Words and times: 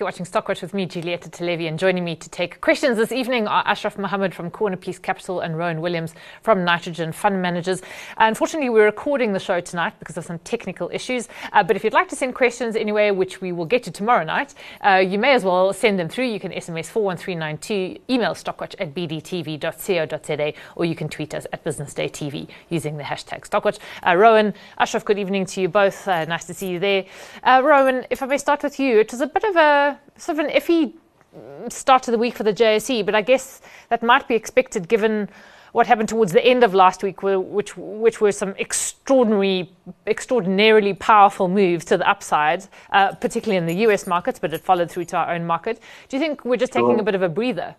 You're 0.00 0.06
watching 0.06 0.24
Stockwatch 0.24 0.62
with 0.62 0.72
me, 0.72 0.86
Giulietta 0.86 1.28
Talevi, 1.28 1.68
and 1.68 1.78
joining 1.78 2.06
me 2.06 2.16
to 2.16 2.30
take 2.30 2.62
questions 2.62 2.96
this 2.96 3.12
evening 3.12 3.46
are 3.46 3.62
Ashraf 3.66 3.98
Mohammed 3.98 4.34
from 4.34 4.50
Corner 4.50 4.78
Piece 4.78 4.98
Capital 4.98 5.40
and 5.40 5.58
Rowan 5.58 5.82
Williams 5.82 6.14
from 6.40 6.64
Nitrogen 6.64 7.12
Fund 7.12 7.42
Managers. 7.42 7.82
Unfortunately, 8.16 8.70
we're 8.70 8.86
recording 8.86 9.34
the 9.34 9.38
show 9.38 9.60
tonight 9.60 9.92
because 9.98 10.16
of 10.16 10.24
some 10.24 10.38
technical 10.38 10.88
issues. 10.90 11.28
Uh, 11.52 11.62
but 11.62 11.76
if 11.76 11.84
you'd 11.84 11.92
like 11.92 12.08
to 12.08 12.16
send 12.16 12.34
questions 12.34 12.76
anyway, 12.76 13.10
which 13.10 13.42
we 13.42 13.52
will 13.52 13.66
get 13.66 13.82
to 13.82 13.90
tomorrow 13.90 14.24
night, 14.24 14.54
uh, 14.80 15.04
you 15.06 15.18
may 15.18 15.34
as 15.34 15.44
well 15.44 15.70
send 15.74 15.98
them 15.98 16.08
through. 16.08 16.28
You 16.28 16.40
can 16.40 16.50
SMS 16.50 16.86
41392, 16.86 18.00
email 18.08 18.32
stockwatch 18.32 18.74
at 18.78 18.94
bdtv.co.za, 18.94 20.54
or 20.76 20.86
you 20.86 20.94
can 20.94 21.10
tweet 21.10 21.34
us 21.34 21.46
at 21.52 21.62
Business 21.62 21.92
Day 21.92 22.08
TV 22.08 22.48
using 22.70 22.96
the 22.96 23.04
hashtag 23.04 23.46
Stockwatch. 23.46 23.78
Uh, 24.06 24.16
Rowan, 24.16 24.54
Ashraf, 24.78 25.04
good 25.04 25.18
evening 25.18 25.44
to 25.44 25.60
you 25.60 25.68
both. 25.68 26.08
Uh, 26.08 26.24
nice 26.24 26.46
to 26.46 26.54
see 26.54 26.68
you 26.68 26.78
there. 26.78 27.04
Uh, 27.42 27.60
Rowan, 27.62 28.06
if 28.08 28.22
I 28.22 28.26
may 28.26 28.38
start 28.38 28.62
with 28.62 28.80
you, 28.80 28.98
it 28.98 29.12
was 29.12 29.20
a 29.20 29.26
bit 29.26 29.44
of 29.44 29.56
a 29.56 29.89
sort 30.16 30.38
of 30.38 30.46
an 30.46 30.52
iffy 30.52 30.92
start 31.68 32.02
to 32.04 32.10
the 32.10 32.18
week 32.18 32.36
for 32.36 32.42
the 32.42 32.52
JSE, 32.52 33.04
but 33.04 33.14
I 33.14 33.22
guess 33.22 33.60
that 33.88 34.02
might 34.02 34.26
be 34.26 34.34
expected 34.34 34.88
given 34.88 35.28
what 35.72 35.86
happened 35.86 36.08
towards 36.08 36.32
the 36.32 36.44
end 36.44 36.64
of 36.64 36.74
last 36.74 37.02
week, 37.02 37.22
which 37.22 37.76
which 37.76 38.20
were 38.20 38.32
some 38.32 38.54
extraordinary, 38.58 39.70
extraordinarily 40.06 40.94
powerful 40.94 41.48
moves 41.48 41.84
to 41.86 41.96
the 41.96 42.08
upside, 42.08 42.66
uh, 42.92 43.14
particularly 43.14 43.56
in 43.56 43.66
the 43.66 43.82
U.S. 43.86 44.06
markets, 44.06 44.38
but 44.38 44.52
it 44.52 44.60
followed 44.62 44.90
through 44.90 45.04
to 45.06 45.16
our 45.16 45.32
own 45.32 45.46
market. 45.46 45.80
Do 46.08 46.16
you 46.16 46.20
think 46.20 46.44
we're 46.44 46.56
just 46.56 46.72
taking 46.72 46.98
a 46.98 47.02
bit 47.02 47.14
of 47.14 47.22
a 47.22 47.28
breather? 47.28 47.74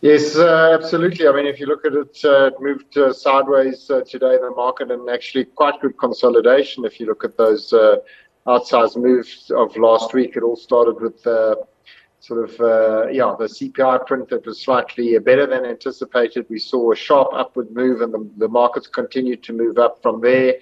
Yes, 0.00 0.36
uh, 0.36 0.76
absolutely. 0.78 1.26
I 1.26 1.32
mean, 1.32 1.46
if 1.46 1.58
you 1.58 1.64
look 1.64 1.86
at 1.86 1.94
it, 1.94 2.18
uh, 2.24 2.48
it 2.48 2.60
moved 2.60 2.98
uh, 2.98 3.10
sideways 3.10 3.90
uh, 3.90 4.02
today 4.02 4.34
in 4.34 4.42
the 4.42 4.50
market 4.50 4.90
and 4.90 5.08
actually 5.08 5.46
quite 5.46 5.80
good 5.80 5.96
consolidation. 5.96 6.84
If 6.84 7.00
you 7.00 7.06
look 7.06 7.24
at 7.24 7.38
those 7.38 7.72
uh, 7.72 7.96
outsized 8.46 8.96
moves 8.96 9.50
of 9.50 9.76
last 9.76 10.14
week, 10.14 10.36
it 10.36 10.42
all 10.42 10.56
started 10.56 11.00
with 11.00 11.26
uh, 11.26 11.56
sort 12.20 12.44
of, 12.44 13.10
yeah, 13.12 13.34
the 13.38 13.46
CPI 13.46 14.06
print 14.06 14.28
that 14.30 14.46
was 14.46 14.60
slightly 14.60 15.18
better 15.18 15.46
than 15.46 15.64
anticipated. 15.64 16.46
We 16.48 16.58
saw 16.58 16.92
a 16.92 16.96
sharp 16.96 17.28
upward 17.32 17.70
move 17.70 18.00
and 18.00 18.12
the, 18.12 18.28
the 18.38 18.48
markets 18.48 18.86
continued 18.86 19.42
to 19.44 19.52
move 19.52 19.78
up 19.78 20.02
from 20.02 20.20
there. 20.20 20.54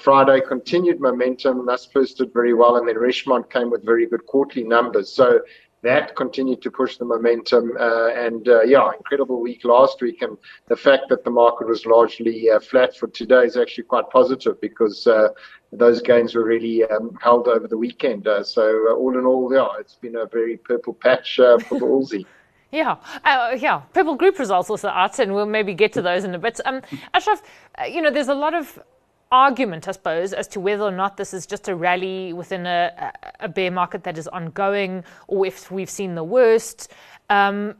Friday 0.00 0.40
continued 0.40 0.98
momentum. 0.98 1.66
That's 1.66 1.84
posted 1.84 2.32
very 2.32 2.54
well, 2.54 2.76
and 2.76 2.88
then 2.88 2.96
Richemont 2.96 3.50
came 3.50 3.70
with 3.70 3.84
very 3.84 4.06
good 4.06 4.24
quarterly 4.24 4.64
numbers. 4.64 5.12
So 5.12 5.40
that 5.84 6.16
continued 6.16 6.62
to 6.62 6.70
push 6.70 6.96
the 6.96 7.04
momentum. 7.04 7.72
Uh, 7.78 8.08
and 8.08 8.48
uh, 8.48 8.62
yeah, 8.62 8.90
incredible 8.96 9.40
week 9.40 9.64
last 9.64 10.00
week. 10.00 10.22
And 10.22 10.36
the 10.68 10.76
fact 10.76 11.04
that 11.10 11.24
the 11.24 11.30
market 11.30 11.68
was 11.68 11.86
largely 11.86 12.50
uh, 12.50 12.58
flat 12.58 12.96
for 12.96 13.06
today 13.08 13.44
is 13.44 13.56
actually 13.56 13.84
quite 13.84 14.08
positive 14.10 14.60
because 14.60 15.06
uh, 15.06 15.28
those 15.72 16.00
gains 16.00 16.34
were 16.34 16.44
really 16.44 16.84
um, 16.84 17.16
held 17.20 17.48
over 17.48 17.68
the 17.68 17.76
weekend. 17.76 18.26
Uh, 18.26 18.42
so 18.42 18.86
uh, 18.88 18.94
all 18.94 19.16
in 19.18 19.26
all, 19.26 19.52
yeah, 19.54 19.68
it's 19.78 19.96
been 19.96 20.16
a 20.16 20.26
very 20.26 20.56
purple 20.56 20.94
patch 20.94 21.36
for 21.36 21.78
the 21.78 21.86
ALSI. 21.86 22.26
Yeah, 22.70 22.96
uh, 23.24 23.56
yeah. 23.56 23.82
Purple 23.92 24.16
Group 24.16 24.36
results 24.36 24.68
also 24.68 24.88
out, 24.88 25.20
and 25.20 25.32
we'll 25.32 25.46
maybe 25.46 25.74
get 25.74 25.92
to 25.92 26.02
those 26.02 26.24
in 26.24 26.34
a 26.34 26.40
bit. 26.40 26.58
Um, 26.64 26.82
Ashraf, 27.12 27.40
you 27.88 28.02
know, 28.02 28.10
there's 28.10 28.26
a 28.26 28.34
lot 28.34 28.52
of 28.52 28.82
argument, 29.30 29.88
I 29.88 29.92
suppose, 29.92 30.32
as 30.32 30.46
to 30.48 30.60
whether 30.60 30.84
or 30.84 30.90
not 30.90 31.16
this 31.16 31.34
is 31.34 31.46
just 31.46 31.68
a 31.68 31.74
rally 31.74 32.32
within 32.32 32.66
a, 32.66 33.12
a 33.40 33.48
bear 33.48 33.70
market 33.70 34.04
that 34.04 34.18
is 34.18 34.28
ongoing, 34.28 35.04
or 35.26 35.46
if 35.46 35.70
we've 35.70 35.90
seen 35.90 36.14
the 36.14 36.24
worst, 36.24 36.92
um, 37.30 37.74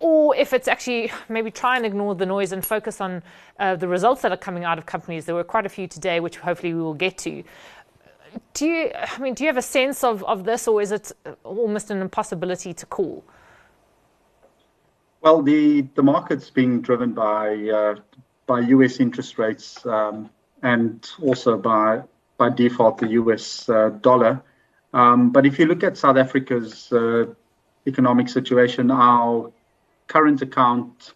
or 0.00 0.34
if 0.34 0.52
it's 0.52 0.66
actually 0.66 1.12
maybe 1.28 1.50
try 1.50 1.76
and 1.76 1.84
ignore 1.84 2.14
the 2.14 2.26
noise 2.26 2.52
and 2.52 2.64
focus 2.64 3.00
on 3.00 3.22
uh, 3.58 3.76
the 3.76 3.86
results 3.86 4.22
that 4.22 4.32
are 4.32 4.36
coming 4.36 4.64
out 4.64 4.78
of 4.78 4.86
companies. 4.86 5.26
There 5.26 5.34
were 5.34 5.44
quite 5.44 5.66
a 5.66 5.68
few 5.68 5.86
today, 5.86 6.20
which 6.20 6.38
hopefully 6.38 6.74
we 6.74 6.80
will 6.80 6.94
get 6.94 7.18
to. 7.18 7.44
Do 8.54 8.66
you, 8.66 8.90
I 8.94 9.18
mean, 9.18 9.34
do 9.34 9.44
you 9.44 9.48
have 9.48 9.56
a 9.56 9.62
sense 9.62 10.02
of, 10.02 10.24
of 10.24 10.44
this, 10.44 10.66
or 10.66 10.80
is 10.80 10.92
it 10.92 11.12
almost 11.44 11.90
an 11.90 12.00
impossibility 12.00 12.72
to 12.72 12.86
call? 12.86 13.24
Well, 15.20 15.42
the, 15.42 15.82
the 15.94 16.02
market's 16.02 16.48
being 16.48 16.80
driven 16.80 17.12
by 17.12 17.68
uh, 17.68 17.96
by 18.46 18.60
U.S. 18.60 18.98
interest 18.98 19.38
rates. 19.38 19.84
Um, 19.86 20.30
and 20.62 21.08
also 21.22 21.56
by 21.56 22.02
by 22.38 22.48
default 22.48 22.98
the 22.98 23.08
US 23.20 23.68
uh, 23.68 23.90
dollar. 24.00 24.42
Um, 24.92 25.30
but 25.30 25.44
if 25.46 25.58
you 25.58 25.66
look 25.66 25.84
at 25.84 25.96
South 25.96 26.16
Africa's 26.16 26.90
uh, 26.92 27.26
economic 27.86 28.28
situation, 28.28 28.90
our 28.90 29.52
current 30.06 30.42
account 30.42 31.14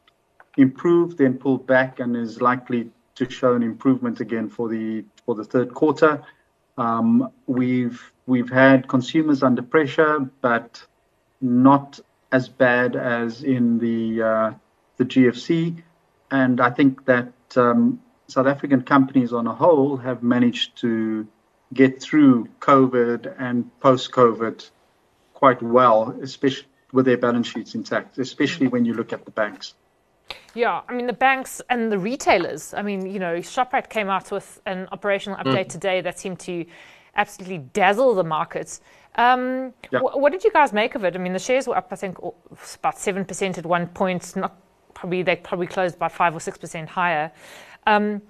improved, 0.56 1.18
then 1.18 1.34
pulled 1.34 1.66
back, 1.66 1.98
and 1.98 2.16
is 2.16 2.40
likely 2.40 2.90
to 3.16 3.30
show 3.30 3.54
an 3.54 3.62
improvement 3.62 4.20
again 4.20 4.48
for 4.48 4.68
the 4.68 5.04
for 5.24 5.34
the 5.34 5.44
third 5.44 5.74
quarter. 5.74 6.22
Um, 6.76 7.30
we've 7.46 8.12
we've 8.26 8.50
had 8.50 8.88
consumers 8.88 9.42
under 9.42 9.62
pressure, 9.62 10.30
but 10.40 10.84
not 11.40 12.00
as 12.32 12.48
bad 12.48 12.96
as 12.96 13.42
in 13.42 13.78
the 13.78 14.22
uh, 14.22 14.52
the 14.96 15.04
GFC, 15.04 15.82
and 16.30 16.60
I 16.60 16.70
think 16.70 17.04
that 17.06 17.32
um, 17.56 18.00
South 18.26 18.46
African 18.46 18.82
companies 18.82 19.32
on 19.32 19.46
a 19.46 19.54
whole 19.54 19.96
have 19.98 20.22
managed 20.22 20.76
to 20.78 21.26
get 21.72 22.00
through 22.00 22.48
COVID 22.60 23.34
and 23.38 23.70
post 23.80 24.12
COVID 24.12 24.70
quite 25.34 25.62
well, 25.62 26.16
especially 26.22 26.68
with 26.92 27.04
their 27.06 27.18
balance 27.18 27.48
sheets 27.48 27.74
intact, 27.74 28.18
especially 28.18 28.68
when 28.68 28.84
you 28.84 28.94
look 28.94 29.12
at 29.12 29.24
the 29.24 29.30
banks. 29.30 29.74
Yeah, 30.54 30.80
I 30.88 30.94
mean, 30.94 31.06
the 31.06 31.12
banks 31.12 31.60
and 31.68 31.90
the 31.90 31.98
retailers. 31.98 32.72
I 32.74 32.82
mean, 32.82 33.06
you 33.06 33.18
know, 33.18 33.36
ShopRite 33.36 33.88
came 33.90 34.08
out 34.08 34.30
with 34.30 34.60
an 34.66 34.88
operational 34.92 35.36
update 35.38 35.66
mm. 35.66 35.70
today 35.70 36.00
that 36.00 36.18
seemed 36.18 36.38
to 36.40 36.64
absolutely 37.16 37.58
dazzle 37.58 38.14
the 38.14 38.24
markets. 38.24 38.80
Um, 39.16 39.74
yeah. 39.90 39.98
wh- 39.98 40.16
what 40.16 40.32
did 40.32 40.44
you 40.44 40.52
guys 40.52 40.72
make 40.72 40.94
of 40.94 41.04
it? 41.04 41.14
I 41.14 41.18
mean, 41.18 41.32
the 41.32 41.38
shares 41.38 41.66
were 41.66 41.76
up, 41.76 41.88
I 41.90 41.96
think, 41.96 42.18
about 42.18 42.96
7% 42.96 43.58
at 43.58 43.66
one 43.66 43.88
point. 43.88 44.34
Not 44.36 44.56
probably, 44.94 45.22
they 45.22 45.36
probably 45.36 45.66
closed 45.66 45.96
about 45.96 46.12
5 46.12 46.36
or 46.36 46.38
6% 46.38 46.88
higher. 46.88 47.32
Um, 47.86 48.22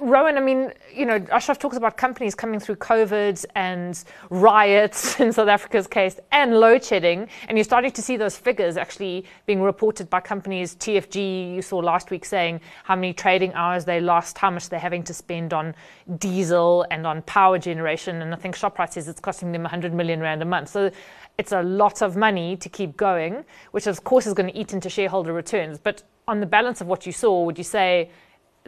Rowan, 0.00 0.36
I 0.36 0.40
mean, 0.40 0.72
you 0.94 1.06
know, 1.06 1.24
Ashraf 1.32 1.58
talks 1.58 1.76
about 1.76 1.96
companies 1.96 2.34
coming 2.34 2.60
through 2.60 2.76
COVID 2.76 3.44
and 3.56 4.02
riots 4.30 5.18
in 5.20 5.32
South 5.32 5.48
Africa's 5.48 5.86
case 5.86 6.20
and 6.30 6.60
load 6.60 6.84
shedding. 6.84 7.28
And 7.48 7.58
you're 7.58 7.64
starting 7.64 7.90
to 7.90 8.02
see 8.02 8.16
those 8.16 8.36
figures 8.36 8.76
actually 8.76 9.24
being 9.46 9.60
reported 9.60 10.08
by 10.08 10.20
companies. 10.20 10.76
TFG, 10.76 11.54
you 11.54 11.62
saw 11.62 11.78
last 11.78 12.10
week 12.10 12.24
saying 12.24 12.60
how 12.84 12.94
many 12.94 13.12
trading 13.12 13.52
hours 13.54 13.84
they 13.84 14.00
lost, 14.00 14.38
how 14.38 14.50
much 14.50 14.68
they're 14.68 14.78
having 14.78 15.02
to 15.04 15.14
spend 15.14 15.52
on 15.52 15.74
diesel 16.18 16.86
and 16.90 17.06
on 17.06 17.22
power 17.22 17.58
generation. 17.58 18.22
And 18.22 18.32
I 18.32 18.36
think 18.36 18.56
ShopRite 18.56 18.92
says 18.92 19.08
it's 19.08 19.20
costing 19.20 19.50
them 19.50 19.62
100 19.62 19.92
million 19.92 20.20
Rand 20.20 20.42
a 20.42 20.44
month. 20.44 20.68
So 20.68 20.92
it's 21.38 21.52
a 21.52 21.62
lot 21.62 22.02
of 22.02 22.16
money 22.16 22.56
to 22.56 22.68
keep 22.68 22.96
going, 22.96 23.44
which 23.72 23.86
of 23.88 24.04
course 24.04 24.26
is 24.26 24.34
going 24.34 24.50
to 24.52 24.56
eat 24.56 24.72
into 24.72 24.88
shareholder 24.88 25.32
returns. 25.32 25.78
But 25.78 26.04
on 26.28 26.40
the 26.40 26.46
balance 26.46 26.80
of 26.80 26.86
what 26.86 27.06
you 27.06 27.12
saw, 27.12 27.42
would 27.44 27.58
you 27.58 27.64
say 27.64 28.10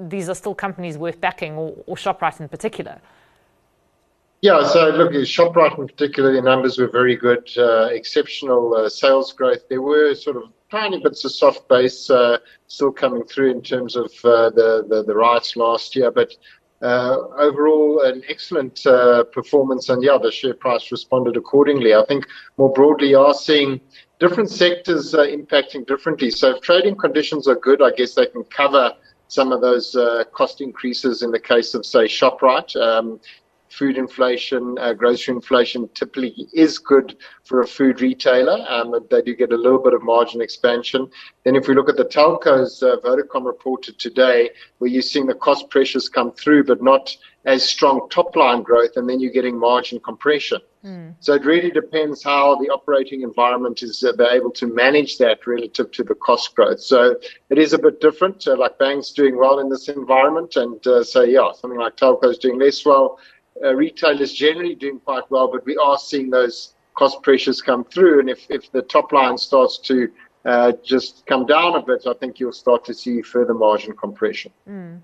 these 0.01 0.29
are 0.29 0.35
still 0.35 0.55
companies 0.55 0.97
worth 0.99 1.21
backing, 1.21 1.55
or, 1.55 1.75
or 1.87 1.97
ShopRite 1.97 2.41
in 2.41 2.49
particular? 2.49 3.01
Yeah, 4.43 4.67
so 4.67 4.89
look, 4.89 5.13
ShopRite 5.13 5.79
in 5.79 5.87
particular, 5.87 6.33
the 6.33 6.41
numbers 6.41 6.79
were 6.79 6.89
very 6.89 7.15
good, 7.15 7.51
uh, 7.59 7.89
exceptional 7.93 8.75
uh, 8.75 8.89
sales 8.89 9.35
growth. 9.35 9.69
There 9.69 9.83
were 9.83 10.15
sort 10.15 10.39
of 10.39 10.45
tiny 10.71 10.99
bits 10.99 11.25
of 11.27 11.33
soft 11.33 11.69
base 11.69 12.09
uh, 12.09 12.39
still 12.67 12.91
coming 12.91 13.25
through 13.25 13.51
in 13.51 13.61
terms 13.61 13.97
of 13.97 14.07
uh, 14.25 14.49
the, 14.51 14.87
the, 14.89 15.05
the 15.07 15.15
riots 15.15 15.57
last 15.57 15.95
year, 15.95 16.11
but 16.11 16.33
uh, 16.81 17.19
overall 17.37 18.01
an 18.05 18.23
excellent 18.29 18.87
uh, 18.87 19.25
performance. 19.25 19.91
And 19.91 20.03
yeah, 20.03 20.17
the 20.17 20.31
share 20.31 20.55
price 20.55 20.91
responded 20.91 21.37
accordingly. 21.37 21.95
I 21.95 22.05
think 22.07 22.27
more 22.57 22.73
broadly, 22.73 23.11
you 23.11 23.19
are 23.19 23.35
seeing 23.35 23.79
different 24.21 24.49
sectors 24.49 25.13
impacting 25.13 25.87
differently. 25.87 26.31
So 26.31 26.57
if 26.57 26.63
trading 26.63 26.97
conditions 26.97 27.47
are 27.47 27.57
good, 27.57 27.83
I 27.83 27.91
guess 27.91 28.15
they 28.15 28.27
can 28.27 28.45
cover 28.45 28.93
some 29.31 29.53
of 29.53 29.61
those 29.61 29.95
uh, 29.95 30.25
cost 30.33 30.61
increases 30.61 31.23
in 31.23 31.31
the 31.31 31.39
case 31.39 31.73
of, 31.75 31.87
say, 31.87 32.05
ShopRite. 32.07 32.75
Food 33.71 33.97
inflation, 33.97 34.77
uh, 34.81 34.93
grocery 34.93 35.35
inflation 35.35 35.89
typically 35.95 36.49
is 36.53 36.79
good 36.79 37.17
for 37.45 37.61
a 37.61 37.67
food 37.67 38.01
retailer. 38.01 38.65
Um, 38.69 38.95
they 39.11 39.23
do 39.23 39.35
get 39.35 39.53
a 39.53 39.57
little 39.57 39.79
bit 39.79 39.95
of 39.95 40.03
margin 40.03 40.41
expansion. 40.41 41.09
Then, 41.45 41.55
if 41.55 41.69
we 41.69 41.75
look 41.75 41.89
at 41.89 41.97
the 41.97 42.05
telcos, 42.05 42.83
uh, 42.83 42.97
Vodacom 43.01 43.47
reported 43.47 43.97
today, 43.99 44.51
where 44.79 44.91
you're 44.91 45.03
seeing 45.03 45.27
the 45.27 45.35
cost 45.35 45.71
pressures 45.71 46.09
come 46.09 46.33
through, 46.33 46.65
but 46.65 46.83
not 46.83 47.17
as 47.45 47.63
strong 47.63 48.09
top 48.11 48.37
line 48.37 48.63
growth, 48.63 48.97
and 48.97 49.09
then 49.09 49.21
you're 49.21 49.33
getting 49.33 49.59
margin 49.59 50.01
compression. 50.01 50.61
Mm. 50.85 51.15
So 51.21 51.35
it 51.35 51.45
really 51.45 51.71
depends 51.71 52.23
how 52.23 52.57
the 52.57 52.71
operating 52.71 53.23
environment 53.23 53.83
is 53.83 54.03
uh, 54.03 54.13
able 54.31 54.51
to 54.53 54.67
manage 54.67 55.19
that 55.19 55.47
relative 55.47 55.91
to 55.93 56.03
the 56.03 56.15
cost 56.15 56.55
growth. 56.55 56.81
So 56.81 57.17
it 57.51 57.59
is 57.59 57.73
a 57.73 57.79
bit 57.79 58.01
different. 58.01 58.47
Uh, 58.47 58.57
like 58.57 58.79
banks 58.79 59.13
doing 59.13 59.39
well 59.39 59.59
in 59.59 59.69
this 59.69 59.89
environment, 59.89 60.57
and 60.57 60.85
uh, 60.87 61.05
so 61.05 61.23
yeah, 61.23 61.53
something 61.53 61.79
like 61.79 61.97
telcos 61.97 62.41
doing 62.41 62.59
less 62.59 62.85
well. 62.85 63.19
Uh, 63.63 63.75
retailers 63.75 64.33
generally 64.33 64.75
doing 64.75 64.99
quite 65.01 65.31
well, 65.31 65.51
but 65.51 65.65
we 65.67 65.77
are 65.77 65.99
seeing 65.99 66.31
those 66.31 66.75
cost 66.95 67.23
pressures 67.23 67.61
come 67.61 67.85
through. 67.85 68.21
And 68.21 68.31
if, 68.31 68.47
if 68.49 68.73
the 68.73 68.83
top 68.83 69.13
line 69.13 69.37
starts 69.37 69.79
to 69.81 70.11
uh, 70.45 70.73
just 70.83 71.27
come 71.27 71.45
down 71.47 71.77
a 71.77 71.83
bit, 71.83 72.03
I 72.07 72.15
think 72.15 72.41
you'll 72.41 72.53
start 72.53 72.85
to 72.87 72.95
see 72.95 73.21
further 73.21 73.53
margin 73.53 73.95
compression. 73.95 74.51
Mm. 74.69 75.01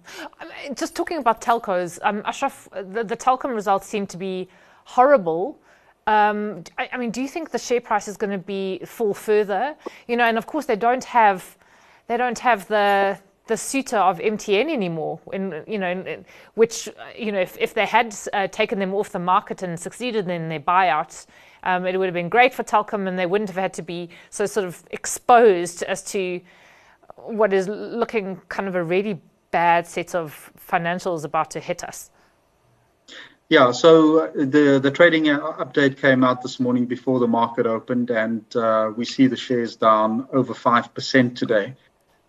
Just 0.74 0.94
talking 0.94 1.18
about 1.18 1.40
telcos, 1.40 1.98
um, 2.02 2.22
Ashraf, 2.24 2.68
the, 2.72 3.04
the 3.04 3.16
Telkom 3.16 3.54
results 3.54 3.86
seem 3.86 4.06
to 4.06 4.16
be 4.16 4.48
horrible 4.84 5.58
Um, 6.06 6.62
I, 6.78 6.88
I, 6.92 6.96
mean, 6.98 7.10
do 7.10 7.20
you 7.20 7.28
think 7.28 7.50
the 7.50 7.58
share 7.58 7.80
price 7.80 8.06
is 8.06 8.16
going 8.16 8.30
to 8.30 8.38
be 8.38 8.80
fall 8.86 9.12
further? 9.12 9.74
You 10.06 10.16
know, 10.16 10.24
and 10.24 10.38
of 10.38 10.46
course 10.46 10.66
they 10.66 10.76
don't 10.76 11.02
have 11.04 11.58
they 12.06 12.16
don't 12.16 12.38
have 12.38 12.68
the 12.68 13.18
the 13.46 13.56
suitor 13.56 13.98
of 13.98 14.18
MTN 14.18 14.70
anymore. 14.70 15.20
In 15.32 15.64
you 15.66 15.78
know, 15.78 15.90
in, 15.90 16.24
which 16.54 16.88
you 17.16 17.32
know, 17.32 17.40
if, 17.40 17.56
if 17.58 17.74
they 17.74 17.86
had 17.86 18.14
uh, 18.32 18.48
taken 18.48 18.78
them 18.78 18.94
off 18.94 19.10
the 19.10 19.18
market 19.18 19.62
and 19.62 19.78
succeeded 19.78 20.28
in 20.28 20.48
their 20.48 20.60
buyouts, 20.60 21.26
um, 21.62 21.86
it 21.86 21.96
would 21.96 22.06
have 22.06 22.14
been 22.14 22.28
great 22.28 22.54
for 22.54 22.62
Telkom, 22.62 23.08
and 23.08 23.18
they 23.18 23.26
wouldn't 23.26 23.50
have 23.50 23.56
had 23.56 23.74
to 23.74 23.82
be 23.82 24.08
so 24.30 24.46
sort 24.46 24.66
of 24.66 24.84
exposed 24.90 25.82
as 25.84 26.02
to 26.12 26.40
what 27.16 27.52
is 27.52 27.68
looking 27.68 28.40
kind 28.48 28.68
of 28.68 28.74
a 28.74 28.82
really 28.82 29.20
bad 29.50 29.86
set 29.86 30.14
of 30.14 30.50
financials 30.70 31.24
about 31.24 31.50
to 31.52 31.60
hit 31.60 31.82
us. 31.82 32.10
Yeah, 33.48 33.70
so 33.70 34.24
uh, 34.24 34.32
the 34.34 34.80
the 34.82 34.90
trading 34.90 35.28
uh, 35.28 35.38
update 35.64 36.00
came 36.00 36.24
out 36.24 36.42
this 36.42 36.58
morning 36.58 36.86
before 36.86 37.20
the 37.20 37.28
market 37.28 37.64
opened, 37.64 38.10
and 38.10 38.44
uh, 38.56 38.90
we 38.96 39.04
see 39.04 39.28
the 39.28 39.36
shares 39.36 39.76
down 39.76 40.26
over 40.32 40.52
five 40.52 40.92
percent 40.94 41.36
today. 41.36 41.74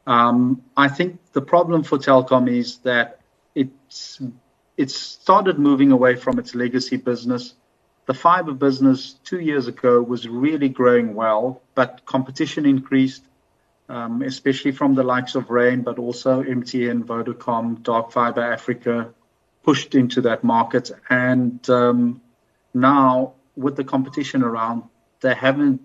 Um, 0.07 0.63
I 0.77 0.87
think 0.87 1.19
the 1.33 1.41
problem 1.41 1.83
for 1.83 1.97
Telkom 1.97 2.49
is 2.49 2.77
that 2.79 3.19
it's 3.53 4.21
it's 4.77 4.95
started 4.95 5.59
moving 5.59 5.91
away 5.91 6.15
from 6.15 6.39
its 6.39 6.55
legacy 6.55 6.95
business. 6.95 7.55
The 8.05 8.13
fiber 8.13 8.53
business 8.53 9.15
two 9.25 9.41
years 9.41 9.67
ago 9.67 10.01
was 10.01 10.27
really 10.27 10.69
growing 10.69 11.13
well, 11.13 11.61
but 11.75 12.05
competition 12.05 12.65
increased, 12.65 13.23
um, 13.89 14.21
especially 14.21 14.71
from 14.71 14.95
the 14.95 15.03
likes 15.03 15.35
of 15.35 15.49
Rain, 15.49 15.81
but 15.81 15.99
also 15.99 16.41
MTN, 16.41 17.03
Vodacom, 17.03 17.83
Dark 17.83 18.13
Fiber 18.13 18.41
Africa, 18.41 19.13
pushed 19.63 19.93
into 19.93 20.21
that 20.21 20.41
market. 20.41 20.89
And 21.09 21.69
um, 21.69 22.21
now, 22.73 23.33
with 23.57 23.75
the 23.75 23.83
competition 23.83 24.41
around, 24.41 24.83
they 25.19 25.35
haven't 25.35 25.81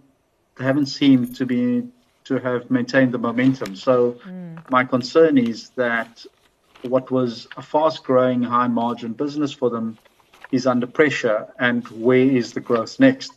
they 0.56 0.64
haven't 0.64 0.86
seemed 0.86 1.34
to 1.36 1.46
be 1.46 1.88
to 2.24 2.38
have 2.38 2.70
maintained 2.70 3.12
the 3.12 3.19
momentum. 3.19 3.76
So 3.76 4.12
mm. 4.26 4.70
my 4.70 4.84
concern 4.84 5.38
is 5.38 5.70
that 5.70 6.24
what 6.82 7.10
was 7.10 7.46
a 7.56 7.62
fast-growing, 7.62 8.42
high-margin 8.42 9.12
business 9.12 9.52
for 9.52 9.70
them 9.70 9.98
is 10.50 10.66
under 10.66 10.86
pressure, 10.86 11.48
and 11.58 11.86
where 11.88 12.19
is 12.19 12.52
the 12.52 12.60
growth 12.60 13.00
next? 13.00 13.32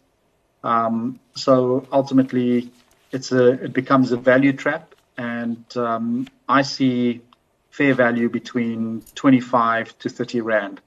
Um, 0.63 1.19
so 1.35 1.87
ultimately, 1.91 2.71
it's 3.11 3.31
a 3.31 3.51
it 3.51 3.73
becomes 3.73 4.11
a 4.11 4.17
value 4.17 4.51
trap, 4.51 4.95
and 5.17 5.65
um, 5.77 6.27
I 6.49 6.63
see 6.63 7.21
fair 7.69 7.93
value 7.93 8.29
between 8.29 9.03
25 9.15 9.97
to 9.99 10.09
30 10.09 10.41
Rand. 10.41 10.81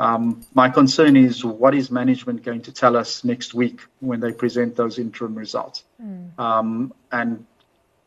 Um, 0.00 0.40
my 0.54 0.70
concern 0.70 1.14
is 1.14 1.44
what 1.44 1.74
is 1.74 1.90
management 1.90 2.42
going 2.42 2.62
to 2.62 2.72
tell 2.72 2.96
us 2.96 3.22
next 3.22 3.52
week 3.52 3.80
when 4.00 4.18
they 4.20 4.32
present 4.32 4.74
those 4.74 4.98
interim 4.98 5.34
results? 5.34 5.84
Mm. 6.02 6.38
Um, 6.38 6.94
and 7.12 7.46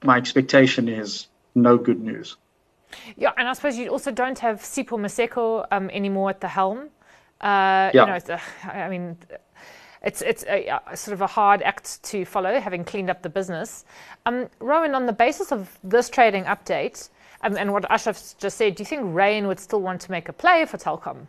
my 0.04 0.18
expectation 0.18 0.90
is 0.90 1.28
no 1.54 1.78
good 1.78 2.02
news. 2.02 2.38
Yeah, 3.16 3.32
and 3.38 3.48
I 3.48 3.54
suppose 3.54 3.78
you 3.78 3.90
also 3.90 4.12
don't 4.12 4.40
have 4.40 4.60
Sipho 4.62 5.00
Maseko 5.00 5.66
um, 5.72 5.90
anymore 5.92 6.32
at 6.32 6.42
the 6.42 6.48
helm. 6.48 6.90
Uh, 7.42 7.92
yeah. 7.94 8.20
You 8.20 8.22
know, 8.28 8.40
I 8.72 8.90
mean, 8.90 9.18
it's 10.02 10.22
it's 10.24 10.44
a, 10.48 10.80
a, 10.88 10.98
sort 10.98 11.14
of 11.14 11.22
a 11.22 11.28
hard 11.28 11.62
act 11.62 12.02
to 12.06 12.26
follow, 12.26 12.60
having 12.60 12.84
cleaned 12.84 13.10
up 13.10 13.22
the 13.22 13.30
business. 13.30 13.86
Um, 14.26 14.50
Rowan, 14.60 14.96
on 14.96 15.06
the 15.06 15.14
basis 15.14 15.52
of 15.52 15.78
this 15.84 16.10
trading 16.10 16.46
update, 16.46 17.10
um, 17.42 17.56
and 17.56 17.72
what 17.72 17.90
Ashraf 17.92 18.36
just 18.40 18.58
said, 18.58 18.76
do 18.76 18.82
you 18.82 18.86
think 18.86 19.02
Rain 19.06 19.48
would 19.48 19.60
still 19.60 19.82
want 19.82 20.02
to 20.02 20.12
make 20.12 20.28
a 20.30 20.34
play 20.34 20.66
for 20.66 20.78
Telkom? 20.78 21.28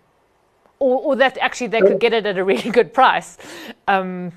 Or, 0.78 1.00
or 1.00 1.16
that 1.16 1.38
actually 1.38 1.68
they 1.68 1.80
could 1.80 2.00
get 2.00 2.12
it 2.12 2.26
at 2.26 2.36
a 2.36 2.44
really 2.44 2.70
good 2.70 2.92
price? 2.92 3.38
Um, 3.88 4.32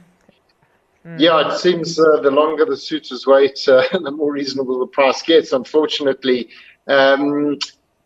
hmm. 1.03 1.17
yeah, 1.17 1.53
it 1.53 1.59
seems 1.59 1.99
uh, 1.99 2.21
the 2.21 2.31
longer 2.31 2.65
the 2.65 2.77
suitors 2.77 3.25
wait, 3.25 3.59
uh, 3.67 3.83
the 3.91 4.11
more 4.11 4.31
reasonable 4.31 4.79
the 4.79 4.87
price 4.87 5.21
gets. 5.21 5.51
Unfortunately, 5.51 6.49
um, 6.87 7.57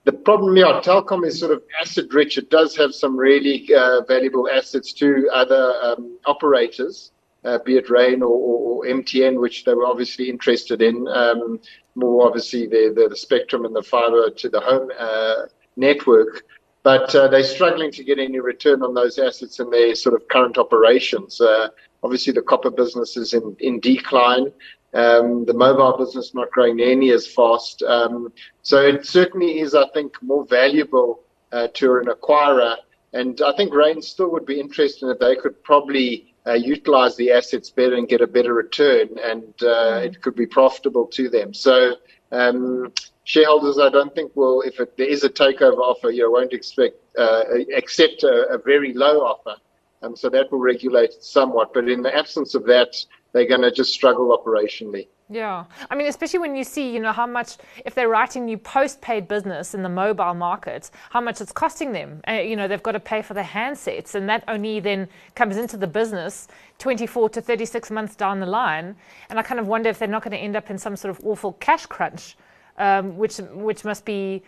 the 0.06 0.12
problem, 0.12 0.57
yeah, 0.57 0.81
Telkom 0.83 1.25
is 1.25 1.39
sort 1.39 1.51
of 1.51 1.62
asset 1.80 2.06
rich. 2.12 2.38
It 2.38 2.50
does 2.50 2.75
have 2.78 2.95
some 2.95 3.16
really 3.16 3.69
uh, 3.75 4.01
valuable 4.07 4.50
assets 4.50 4.94
to 4.94 5.30
other 5.31 5.74
um, 5.84 6.18
operators 6.25 7.12
uh, 7.44 7.60
be 7.66 7.77
it 7.77 7.89
Rain 7.89 8.22
or, 8.22 8.30
or, 8.30 8.86
MTN, 8.86 9.39
which 9.39 9.63
they 9.63 9.74
were 9.74 9.86
obviously 9.86 10.30
interested 10.30 10.81
in. 10.81 11.07
Um, 11.07 11.60
more 11.95 12.25
obviously 12.25 12.68
the, 12.68 12.94
the, 12.95 13.10
the, 13.10 13.16
spectrum 13.16 13.66
and 13.66 13.75
the 13.75 13.84
fiber 13.84 14.30
to 14.30 14.50
the 14.50 14.60
home 14.60 14.89
uh, 14.98 15.44
network. 15.75 16.44
But 16.83 17.13
uh, 17.13 17.28
they're 17.28 17.44
struggling 17.44 17.92
to 17.92 18.04
get 18.04 18.18
any 18.18 18.39
return 18.39 18.81
on 18.81 18.94
those 18.94 19.19
assets 19.19 19.60
in 19.60 19.69
their 19.69 19.94
sort 19.95 20.16
of 20.16 20.28
current 20.28 20.57
operations. 20.57 21.39
Uh, 21.39 21.68
obviously, 22.04 22.33
the 22.33 22.42
copper 22.42 22.72
business 22.72 23.18
is 23.18 23.33
in, 23.33 23.56
in 23.60 23.80
decline. 23.80 24.51
Um, 24.94 25.45
the 25.45 25.54
mobile 25.54 25.98
business 25.98 26.33
not 26.33 26.51
growing 26.51 26.78
nearly 26.78 27.12
as 27.12 27.28
fast. 27.28 27.81
Um, 27.83 28.33
so 28.62 28.81
it 28.81 29.06
certainly 29.06 29.60
is, 29.60 29.75
I 29.75 29.88
think, 29.94 30.22
more 30.22 30.45
valuable 30.45 31.22
uh, 31.51 31.68
to 31.75 31.98
an 31.98 32.07
acquirer. 32.07 32.78
And 33.13 33.42
I 33.42 33.54
think 33.56 33.74
Rain 33.74 34.01
still 34.01 34.31
would 34.31 34.45
be 34.45 34.60
interested 34.60 35.10
if 35.10 35.19
they 35.19 35.36
could 35.36 35.63
probably 35.63 36.34
uh, 36.48 36.54
utilize 36.54 37.16
the 37.16 37.31
assets 37.31 37.69
better 37.69 37.95
and 37.95 38.07
get 38.07 38.22
a 38.22 38.27
better 38.27 38.54
return, 38.54 39.10
and 39.24 39.44
uh, 39.62 40.00
mm. 40.00 40.06
it 40.06 40.22
could 40.22 40.36
be 40.36 40.48
profitable 40.48 41.06
to 41.07 41.30
them. 41.30 41.54
So 41.54 41.95
um, 42.31 42.92
shareholders, 43.24 43.78
I 43.78 43.89
don't 43.89 44.13
think 44.16 44.36
will, 44.36 44.62
if 44.62 44.80
it, 44.80 44.98
there 44.98 45.07
is 45.07 45.24
a 45.24 45.30
takeover 45.30 45.80
offer, 45.80 46.10
you 46.10 46.31
won't 46.31 46.54
expect 46.54 46.95
uh, 47.18 47.44
accept 47.75 48.24
a, 48.24 48.48
a, 48.54 48.57
very 48.57 48.94
low 48.94 49.22
offer. 49.22 49.56
Um, 50.01 50.16
so 50.16 50.30
that 50.30 50.51
will 50.51 50.60
regulate 50.60 51.13
somewhat. 51.22 51.74
But 51.74 51.89
in 51.89 52.01
the 52.01 52.16
absence 52.16 52.56
of 52.56 52.66
that, 52.66 52.95
they're 53.33 53.48
going 53.48 53.62
to 53.62 53.72
just 53.72 53.94
struggle 53.94 54.38
operationally. 54.38 55.07
Yeah. 55.31 55.63
I 55.89 55.95
mean, 55.95 56.07
especially 56.07 56.39
when 56.39 56.57
you 56.57 56.66
see, 56.66 56.92
you 56.94 57.00
know, 57.00 57.13
how 57.13 57.25
much, 57.25 57.56
if 57.86 57.95
they're 57.95 58.10
writing 58.10 58.44
new 58.44 58.57
post-paid 58.57 59.30
business 59.30 59.74
in 59.74 59.81
the 59.81 59.89
mobile 59.89 60.33
market, 60.33 60.92
how 61.10 61.22
much 61.22 61.39
it's 61.39 61.54
costing 61.54 61.94
them. 61.94 62.22
Uh, 62.28 62.33
you 62.33 62.57
know, 62.57 62.68
they've 62.68 62.83
got 62.83 62.92
to 62.92 63.00
pay 63.00 63.22
for 63.22 63.33
the 63.33 63.42
handsets, 63.42 64.13
and 64.13 64.28
that 64.28 64.44
only 64.50 64.81
then 64.81 65.07
comes 65.36 65.56
into 65.56 65.78
the 65.78 65.88
business 65.88 66.50
24 66.80 67.30
to 67.30 67.42
36 67.42 67.89
months 67.92 68.16
down 68.16 68.42
the 68.42 68.45
line. 68.45 68.94
And 69.30 69.39
I 69.39 69.42
kind 69.42 69.60
of 69.60 69.68
wonder 69.68 69.89
if 69.89 70.00
they're 70.00 70.07
not 70.10 70.22
going 70.22 70.31
to 70.31 70.38
end 70.38 70.57
up 70.57 70.69
in 70.69 70.77
some 70.77 70.98
sort 70.98 71.17
of 71.17 71.25
awful 71.25 71.53
cash 71.53 71.86
crunch, 71.86 72.36
um, 72.77 73.15
which, 73.15 73.38
which 73.38 73.86
must 73.86 74.03
be 74.03 74.44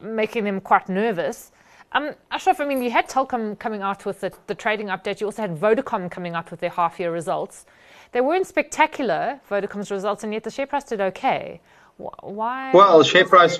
making 0.00 0.44
them 0.44 0.60
quite 0.60 0.90
nervous. 0.90 1.50
Um, 1.92 2.14
Ashraf, 2.30 2.60
I 2.60 2.66
mean, 2.66 2.82
you 2.82 2.90
had 2.90 3.08
Telkom 3.08 3.58
coming 3.58 3.82
out 3.82 4.04
with 4.04 4.20
the, 4.20 4.32
the 4.48 4.54
trading 4.54 4.88
update. 4.88 5.20
You 5.20 5.26
also 5.26 5.42
had 5.42 5.56
Vodacom 5.56 6.10
coming 6.10 6.34
out 6.34 6.50
with 6.50 6.60
their 6.60 6.70
half-year 6.70 7.12
results. 7.12 7.64
They 8.12 8.20
weren't 8.20 8.46
spectacular, 8.46 9.40
Vodacom's 9.50 9.90
results, 9.90 10.24
and 10.24 10.32
yet 10.32 10.44
the 10.44 10.50
share 10.50 10.66
price 10.66 10.84
did 10.84 11.00
okay. 11.00 11.60
Why? 11.96 12.72
Well, 12.72 13.02
share 13.02 13.24
price. 13.24 13.58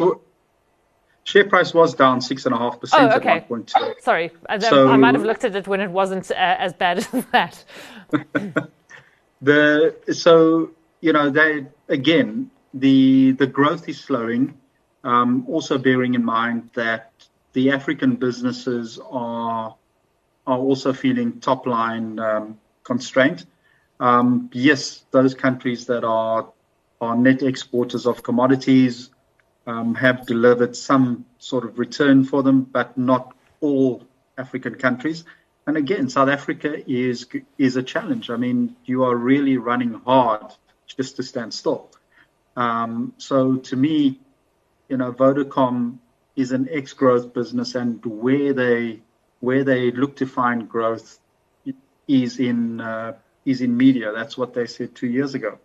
Share 1.25 1.49
price 1.49 1.75
was 1.75 1.95
down 1.95 2.21
six 2.21 2.47
and 2.47 2.55
a 2.55 2.59
half 2.59 2.81
percent 2.81 3.13
oh, 3.13 3.17
at 3.17 3.25
one 3.25 3.41
point. 3.43 3.75
Sorry, 4.01 4.31
so, 4.61 4.89
I 4.89 4.97
might 4.97 5.15
have 5.15 5.25
looked 5.25 5.45
at 5.45 5.57
it 5.57 5.67
when 5.67 5.81
it 5.81 5.91
wasn't 5.91 6.31
uh, 6.31 6.35
as 6.37 6.73
bad 6.73 6.99
as 7.13 7.25
that. 7.33 7.65
the 9.43 9.97
so 10.13 10.71
you 11.01 11.13
know 11.13 11.31
they 11.31 11.67
again 11.89 12.51
the 12.75 13.33
the 13.33 13.47
growth 13.47 13.89
is 13.89 13.99
slowing. 13.99 14.59
Um, 15.03 15.45
also 15.49 15.79
bearing 15.79 16.15
in 16.15 16.25
mind 16.25 16.71
that 16.75 17.13
the 17.57 17.71
African 17.71 18.17
businesses 18.17 19.01
are 19.11 19.75
are 20.47 20.59
also 20.59 20.93
feeling 20.93 21.41
top 21.41 21.67
line 21.67 22.19
um, 22.19 22.61
constraint. 22.85 23.47
Um, 23.99 24.51
yes, 24.53 25.07
those 25.11 25.35
countries 25.35 25.87
that 25.87 26.05
are 26.05 26.53
are 27.01 27.17
net 27.17 27.43
exporters 27.43 28.05
of 28.07 28.23
commodities 28.23 29.09
um, 29.67 29.95
have 29.95 30.27
delivered 30.27 30.77
some 30.77 31.25
sort 31.39 31.65
of 31.65 31.79
return 31.79 32.25
for 32.25 32.43
them, 32.43 32.61
but 32.61 32.99
not 32.99 33.35
all 33.63 34.07
African 34.37 34.75
countries. 34.75 35.25
And 35.67 35.79
again, 35.79 36.11
South 36.11 36.29
Africa 36.29 36.71
is 36.87 37.27
is 37.57 37.77
a 37.77 37.83
challenge. 37.83 38.29
I 38.29 38.37
mean, 38.37 38.77
you 38.85 39.05
are 39.05 39.17
really 39.17 39.57
running 39.57 39.95
hard 40.05 40.53
just 40.87 41.17
to 41.17 41.23
stand 41.23 41.55
still. 41.55 41.89
Um, 42.55 43.15
so 43.17 43.57
to 43.69 43.77
me, 43.77 44.21
you 44.91 44.99
know, 44.99 45.11
Vodacom 45.11 46.01
is 46.37 46.53
an 46.53 46.69
ex-growth 46.71 47.33
business, 47.33 47.75
and 47.75 48.05
where 48.05 48.53
they 48.53 49.01
where 49.41 49.65
they 49.65 49.91
look 49.91 50.17
to 50.17 50.27
find 50.27 50.69
growth 50.69 51.19
is 52.07 52.39
in 52.39 52.81
uh, 52.81 53.15
is 53.45 53.61
in 53.61 53.77
media. 53.77 54.13
That's 54.13 54.37
what 54.37 54.55
they 54.55 54.67
said 54.67 54.95
two 54.95 55.07
years 55.07 55.35
ago. 55.35 55.59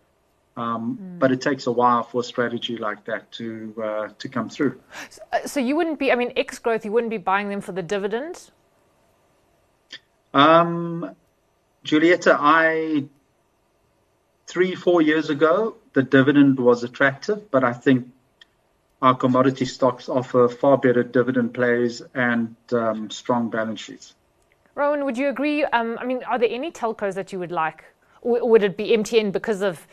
Um, 0.57 0.99
mm. 1.01 1.19
But 1.19 1.31
it 1.31 1.41
takes 1.41 1.67
a 1.67 1.71
while 1.71 2.03
for 2.03 2.21
a 2.21 2.23
strategy 2.23 2.77
like 2.77 3.05
that 3.05 3.31
to 3.33 3.73
uh, 3.83 4.07
to 4.19 4.29
come 4.29 4.49
through. 4.49 4.79
So, 5.09 5.21
uh, 5.31 5.47
so, 5.47 5.59
you 5.59 5.75
wouldn't 5.75 5.99
be, 5.99 6.11
I 6.11 6.15
mean, 6.15 6.33
ex 6.35 6.59
growth, 6.59 6.83
you 6.83 6.91
wouldn't 6.91 7.09
be 7.09 7.17
buying 7.17 7.49
them 7.49 7.61
for 7.61 7.71
the 7.71 7.81
dividend? 7.81 8.51
Um, 10.33 11.15
Giulietta, 11.83 12.37
I 12.39 13.05
three 14.47 14.75
four 14.75 15.01
years 15.01 15.29
ago 15.29 15.75
the 15.93 16.03
dividend 16.03 16.59
was 16.59 16.83
attractive, 16.83 17.49
but 17.51 17.63
I 17.63 17.73
think 17.73 18.07
our 19.01 19.15
commodity 19.15 19.65
stocks 19.65 20.09
offer 20.09 20.47
far 20.47 20.77
better 20.77 21.03
dividend 21.03 21.53
plays 21.53 22.01
and 22.13 22.55
um, 22.71 23.09
strong 23.09 23.49
balance 23.49 23.79
sheets. 23.79 24.13
Rowan, 24.75 25.05
would 25.05 25.17
you 25.17 25.29
agree? 25.29 25.63
Um, 25.65 25.97
I 25.99 26.05
mean, 26.05 26.23
are 26.23 26.37
there 26.37 26.49
any 26.49 26.71
telcos 26.71 27.15
that 27.15 27.33
you 27.33 27.39
would 27.39 27.51
like? 27.51 27.83
Or 28.21 28.47
would 28.47 28.63
it 28.63 28.77
be 28.77 28.89
MTN 28.89 29.31
because 29.31 29.61
of 29.61 29.85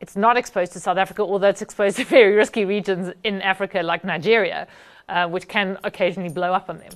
it's 0.00 0.16
not 0.16 0.36
exposed 0.36 0.72
to 0.72 0.80
South 0.80 0.96
Africa, 0.96 1.22
although 1.22 1.48
it's 1.48 1.62
exposed 1.62 1.96
to 1.96 2.04
very 2.18 2.34
risky 2.34 2.64
regions 2.64 3.12
in 3.24 3.42
Africa 3.42 3.82
like 3.82 4.04
Nigeria, 4.04 4.66
uh, 5.08 5.28
which 5.28 5.48
can 5.48 5.78
occasionally 5.84 6.32
blow 6.32 6.52
up 6.52 6.70
on 6.70 6.78
them? 6.78 6.92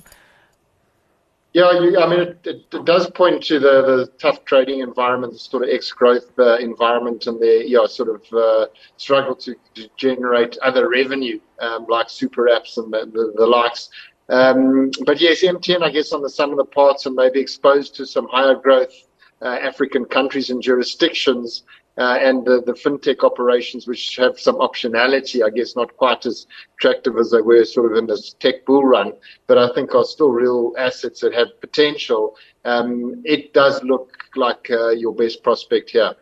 Yeah, 1.57 1.73
you, 1.81 1.99
I 1.99 2.07
mean, 2.07 2.21
it, 2.21 2.41
it, 2.45 2.67
it, 2.71 2.85
does 2.85 3.09
point 3.13 3.43
to 3.45 3.59
the, 3.59 3.81
the 3.81 4.13
tough 4.19 4.45
trading 4.45 4.81
environment, 4.81 5.33
the 5.33 5.39
sort 5.39 5.63
of 5.63 5.71
ex-growth 5.71 6.39
uh, 6.39 6.59
environment, 6.59 7.27
and 7.27 7.41
the 7.41 7.65
yeah, 7.67 7.87
sort 7.87 8.11
of 8.11 8.21
uh, 8.31 8.67
struggle 8.99 9.35
to, 9.37 9.55
to, 9.75 9.89
generate 9.97 10.59
other 10.59 10.91
revenue 10.91 11.41
um, 11.61 11.87
like 11.89 12.11
super 12.11 12.43
apps 12.43 12.77
and 12.77 12.93
the, 12.93 13.07
the, 13.07 13.33
the 13.37 13.47
likes. 13.47 13.89
Um, 14.29 14.91
but 15.07 15.19
yes, 15.19 15.43
MTN, 15.43 15.81
I 15.81 15.89
guess, 15.89 16.13
on 16.13 16.21
the 16.21 16.29
sum 16.29 16.51
of 16.51 16.59
the 16.59 16.67
parts, 16.67 17.07
and 17.07 17.15
maybe 17.15 17.41
exposed 17.41 17.95
to 17.95 18.05
some 18.05 18.29
higher 18.29 18.57
growth 18.57 18.93
uh, 19.41 19.47
African 19.47 20.05
countries 20.05 20.51
and 20.51 20.61
jurisdictions, 20.61 21.63
uh, 21.99 22.19
and 22.21 22.45
the, 22.45 22.63
the 22.63 22.73
fintech 22.73 23.25
operations, 23.25 23.87
which 23.87 24.17
have 24.17 24.39
some 24.39 24.57
optionality, 24.57 25.45
I 25.45 25.51
guess, 25.51 25.77
not 25.77 25.97
quite 25.97 26.27
as 26.27 26.47
attractive 26.77 27.17
as 27.17 27.31
they 27.31 27.41
were 27.41 27.65
sort 27.65 27.91
of 27.91 27.99
in 27.99 28.07
this 28.07 28.35
tech 28.35 28.67
bull 28.67 28.85
run, 28.85 29.13
but 29.47 29.57
I 29.57 29.73
think 29.75 29.95
are 29.95 30.05
still 30.05 30.31
real 30.31 30.75
assets 30.79 31.21
that 31.21 31.33
have 31.35 31.59
potential. 31.61 32.37
Um, 32.65 33.23
it 33.25 33.55
does 33.55 33.83
look 33.83 34.13
like 34.37 34.69
uh, 34.71 34.91
your 34.91 35.15
best 35.15 35.43
prospect 35.43 35.91
here. 35.91 36.15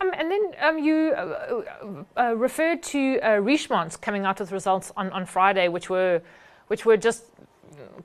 Um, 0.00 0.12
and 0.14 0.30
then 0.30 0.54
um, 0.60 0.78
you 0.78 1.12
uh, 1.16 2.04
uh, 2.16 2.36
referred 2.36 2.82
to 2.84 3.18
uh, 3.20 3.40
Richemont 3.40 4.00
coming 4.00 4.24
out 4.24 4.38
with 4.38 4.52
results 4.52 4.92
on, 4.96 5.10
on 5.10 5.26
Friday, 5.26 5.68
which 5.68 5.90
were 5.90 6.22
which 6.68 6.86
were 6.86 6.96
just 6.96 7.24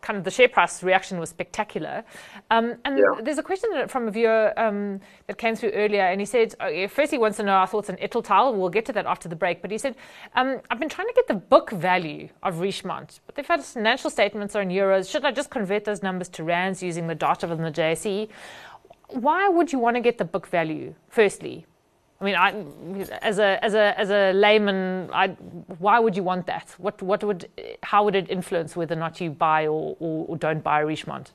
kind 0.02 0.18
of 0.18 0.24
the 0.24 0.32
share 0.32 0.48
price 0.48 0.84
reaction 0.84 1.20
was 1.20 1.30
spectacular. 1.30 2.04
Um, 2.52 2.76
and 2.86 2.98
yeah. 2.98 3.22
there's 3.22 3.38
a 3.38 3.44
question 3.44 3.70
from 3.88 4.08
a 4.08 4.12
viewer 4.12 4.54
um, 4.58 5.00
that 5.28 5.38
came 5.38 5.56
through 5.56 5.72
earlier, 5.72 6.04
and 6.04 6.20
he 6.20 6.26
said, 6.26 6.56
oh, 6.60 6.88
first 6.88 7.12
he 7.12 7.18
wants 7.18 7.38
to 7.38 7.44
know 7.44 7.54
our 7.54 7.68
thoughts 7.68 7.90
on 7.90 7.98
Italtile. 7.98 8.56
We'll 8.56 8.70
get 8.70 8.86
to 8.86 8.94
that 8.94 9.06
after 9.06 9.30
the 9.30 9.36
break. 9.36 9.62
But 9.62 9.72
he 9.72 9.78
said, 9.78 9.96
um, 10.36 10.60
I've 10.70 10.80
been 10.80 10.90
trying 10.90 11.08
to 11.08 11.14
get 11.14 11.28
the 11.28 11.36
book 11.36 11.72
value 11.72 12.30
of 12.44 12.56
Richemont, 12.56 13.20
but 13.26 13.36
they've 13.36 13.48
had 13.48 13.64
financial 13.64 14.10
statements 14.10 14.56
are 14.56 14.62
in 14.62 14.70
euros. 14.70 15.10
Should 15.10 15.26
I 15.26 15.32
just 15.32 15.50
convert 15.50 15.86
those 15.86 16.04
numbers 16.04 16.30
to 16.30 16.44
rands 16.44 16.82
using 16.84 17.08
the 17.08 17.16
data 17.16 17.48
from 17.48 17.62
the 17.62 17.72
JSE? 17.72 18.30
Why 19.10 19.50
would 19.50 19.72
you 19.74 19.80
want 19.80 19.96
to 19.96 20.02
get 20.02 20.18
the 20.20 20.26
book 20.26 20.48
value, 20.48 20.94
firstly? 21.10 21.66
I 22.22 22.26
mean, 22.26 22.36
I, 22.36 22.66
as 23.22 23.40
a 23.40 23.64
as 23.64 23.74
a 23.74 23.98
as 23.98 24.10
a 24.10 24.34
layman, 24.34 25.10
I, 25.14 25.30
why 25.80 26.00
would 26.00 26.18
you 26.18 26.24
want 26.24 26.48
that? 26.48 26.76
What 26.78 27.02
what 27.02 27.24
would 27.24 27.50
how 27.84 28.04
would 28.04 28.16
it 28.16 28.30
influence 28.30 28.76
whether 28.76 28.96
or 28.96 29.00
not 29.00 29.22
you 29.22 29.30
buy 29.30 29.68
or, 29.68 29.96
or, 30.00 30.26
or 30.28 30.38
don't 30.38 30.62
buy 30.62 30.82
Richemont? 30.82 31.32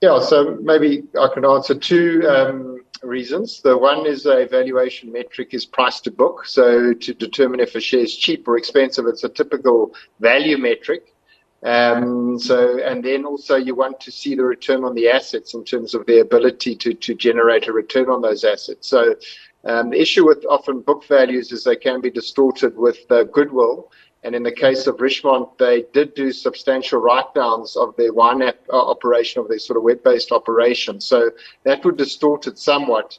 Yeah, 0.00 0.18
so 0.20 0.56
maybe 0.62 1.04
I 1.20 1.28
can 1.34 1.44
answer 1.44 1.74
two 1.74 2.26
um, 2.26 2.82
reasons. 3.02 3.60
The 3.60 3.76
one 3.76 4.06
is 4.06 4.24
a 4.24 4.46
valuation 4.46 5.12
metric 5.12 5.52
is 5.52 5.66
price 5.66 6.00
to 6.00 6.10
book. 6.10 6.46
So 6.46 6.94
to 6.94 7.12
determine 7.12 7.60
if 7.60 7.74
a 7.74 7.80
share 7.80 8.00
is 8.00 8.16
cheap 8.16 8.48
or 8.48 8.56
expensive, 8.56 9.04
it's 9.06 9.24
a 9.24 9.28
typical 9.28 9.94
value 10.18 10.56
metric. 10.56 11.14
Um, 11.62 12.38
so, 12.38 12.78
and 12.78 13.04
then 13.04 13.26
also 13.26 13.56
you 13.56 13.74
want 13.74 14.00
to 14.00 14.10
see 14.10 14.34
the 14.34 14.44
return 14.44 14.84
on 14.84 14.94
the 14.94 15.10
assets 15.10 15.52
in 15.52 15.64
terms 15.64 15.94
of 15.94 16.06
their 16.06 16.22
ability 16.22 16.76
to, 16.76 16.94
to 16.94 17.14
generate 17.14 17.68
a 17.68 17.72
return 17.74 18.08
on 18.08 18.22
those 18.22 18.44
assets. 18.44 18.88
So 18.88 19.16
um, 19.64 19.90
the 19.90 20.00
issue 20.00 20.26
with 20.26 20.44
often 20.48 20.80
book 20.80 21.04
values 21.06 21.52
is 21.52 21.64
they 21.64 21.76
can 21.76 22.00
be 22.00 22.10
distorted 22.10 22.76
with 22.76 22.98
uh, 23.10 23.24
goodwill. 23.24 23.90
And 24.22 24.34
in 24.34 24.42
the 24.42 24.52
case 24.52 24.86
of 24.86 25.00
Richemont, 25.00 25.56
they 25.58 25.86
did 25.94 26.14
do 26.14 26.30
substantial 26.30 27.00
write-downs 27.00 27.76
of 27.76 27.96
their 27.96 28.12
wine 28.12 28.42
uh, 28.42 28.52
operation, 28.70 29.40
of 29.40 29.48
their 29.48 29.58
sort 29.58 29.78
of 29.78 29.82
web-based 29.82 30.30
operation. 30.30 31.00
So 31.00 31.30
that 31.64 31.84
would 31.84 31.96
distort 31.96 32.46
it 32.46 32.58
somewhat. 32.58 33.18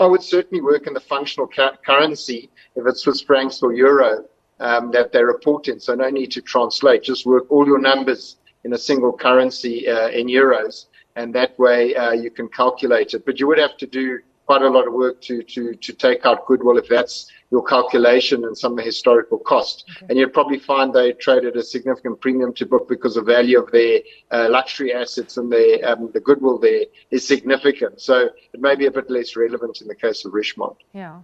I 0.00 0.06
would 0.06 0.22
certainly 0.22 0.62
work 0.62 0.86
in 0.86 0.94
the 0.94 1.00
functional 1.00 1.46
ca- 1.46 1.76
currency 1.84 2.50
if 2.74 2.86
it's 2.86 3.02
Swiss 3.02 3.20
francs 3.20 3.62
or 3.62 3.72
euro 3.72 4.24
um, 4.58 4.90
that 4.90 5.12
they 5.12 5.22
report 5.22 5.68
in. 5.68 5.78
So 5.78 5.94
no 5.94 6.10
need 6.10 6.32
to 6.32 6.40
translate. 6.40 7.02
Just 7.02 7.26
work 7.26 7.44
all 7.50 7.66
your 7.66 7.78
numbers 7.78 8.36
in 8.64 8.72
a 8.72 8.78
single 8.78 9.12
currency 9.12 9.88
uh, 9.88 10.08
in 10.08 10.26
euros, 10.26 10.86
and 11.14 11.32
that 11.34 11.56
way 11.58 11.94
uh, 11.94 12.12
you 12.12 12.30
can 12.30 12.48
calculate 12.48 13.14
it. 13.14 13.24
But 13.24 13.38
you 13.38 13.46
would 13.46 13.58
have 13.58 13.76
to 13.76 13.86
do 13.86 14.18
quite 14.46 14.62
a 14.62 14.68
lot 14.68 14.86
of 14.86 14.94
work 14.94 15.20
to 15.20 15.42
to 15.42 15.74
to 15.74 15.92
take 15.92 16.24
out 16.24 16.46
goodwill 16.46 16.78
if 16.78 16.88
that's 16.88 17.30
your 17.50 17.62
calculation 17.62 18.44
and 18.44 18.56
some 18.56 18.78
of 18.78 18.84
historical 18.84 19.38
cost. 19.38 19.84
Okay. 19.96 20.06
And 20.08 20.18
you'd 20.18 20.32
probably 20.32 20.58
find 20.58 20.92
they 20.92 21.12
trade 21.12 21.44
at 21.44 21.56
a 21.56 21.62
significant 21.62 22.20
premium 22.20 22.52
to 22.54 22.66
book 22.66 22.88
because 22.88 23.14
the 23.14 23.22
value 23.22 23.60
of 23.62 23.70
their 23.70 24.00
uh, 24.30 24.48
luxury 24.50 24.92
assets 24.92 25.36
and 25.36 25.52
their 25.52 25.88
um, 25.88 26.10
the 26.12 26.20
goodwill 26.20 26.58
there 26.58 26.84
is 27.10 27.26
significant. 27.26 28.00
So 28.00 28.30
it 28.52 28.60
may 28.60 28.74
be 28.74 28.86
a 28.86 28.90
bit 28.90 29.10
less 29.10 29.36
relevant 29.36 29.80
in 29.80 29.88
the 29.88 29.94
case 29.94 30.24
of 30.24 30.32
Richemont. 30.32 30.76
Yeah. 30.92 31.20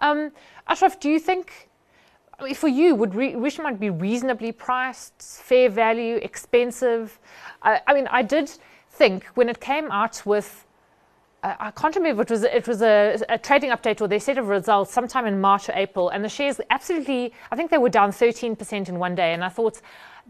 Um, 0.00 0.32
Ashraf, 0.66 0.98
do 0.98 1.08
you 1.08 1.18
think? 1.18 1.68
For 2.54 2.66
you, 2.66 2.96
would 2.96 3.14
Re- 3.14 3.34
Richemont 3.34 3.78
be 3.78 3.88
reasonably 3.88 4.50
priced, 4.50 5.14
fair 5.20 5.68
value, 5.68 6.16
expensive? 6.16 7.20
I, 7.62 7.80
I 7.86 7.94
mean, 7.94 8.08
I 8.08 8.22
did 8.22 8.50
think 8.90 9.24
when 9.36 9.48
it 9.48 9.60
came 9.60 9.92
out 9.92 10.26
with 10.26 10.66
I 11.44 11.72
can't 11.72 11.94
remember. 11.96 12.22
It 12.22 12.30
was 12.30 12.44
it 12.44 12.68
was 12.68 12.82
a, 12.82 13.18
a, 13.28 13.36
trading 13.36 13.70
update 13.70 14.00
or 14.00 14.06
their 14.06 14.20
set 14.20 14.38
of 14.38 14.46
results 14.46 14.92
sometime 14.92 15.26
in 15.26 15.40
March 15.40 15.68
or 15.68 15.72
April, 15.74 16.08
and 16.08 16.24
the 16.24 16.28
shares 16.28 16.60
absolutely. 16.70 17.32
I 17.50 17.56
think 17.56 17.70
they 17.70 17.78
were 17.78 17.88
down 17.88 18.12
13% 18.12 18.88
in 18.88 18.98
one 18.98 19.14
day, 19.14 19.32
and 19.32 19.44
I 19.44 19.48
thought. 19.48 19.80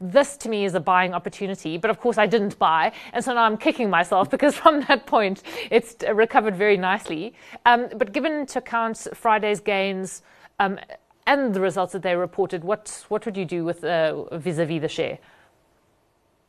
This 0.00 0.38
to 0.38 0.48
me 0.48 0.64
is 0.64 0.74
a 0.74 0.80
buying 0.80 1.12
opportunity, 1.12 1.76
but 1.76 1.90
of 1.90 2.00
course 2.00 2.16
I 2.16 2.24
didn't 2.24 2.58
buy, 2.58 2.92
and 3.12 3.22
so 3.22 3.34
now 3.34 3.42
I'm 3.42 3.58
kicking 3.58 3.90
myself 3.90 4.30
because 4.34 4.56
from 4.56 4.80
that 4.88 5.04
point 5.04 5.42
it's 5.70 5.96
recovered 6.14 6.56
very 6.56 6.78
nicely. 6.78 7.34
Um, 7.66 7.88
but 7.98 8.10
given 8.10 8.32
into 8.32 8.58
account 8.58 9.06
Friday's 9.12 9.60
gains 9.60 10.22
um, 10.60 10.78
and 11.26 11.52
the 11.52 11.60
results 11.60 11.92
that 11.92 12.00
they 12.00 12.16
reported, 12.16 12.64
what 12.64 13.04
what 13.08 13.26
would 13.26 13.36
you 13.36 13.44
do 13.44 13.66
with 13.66 13.84
uh, 13.84 14.34
vis-a-vis 14.38 14.80
the 14.80 14.88
share? 14.88 15.18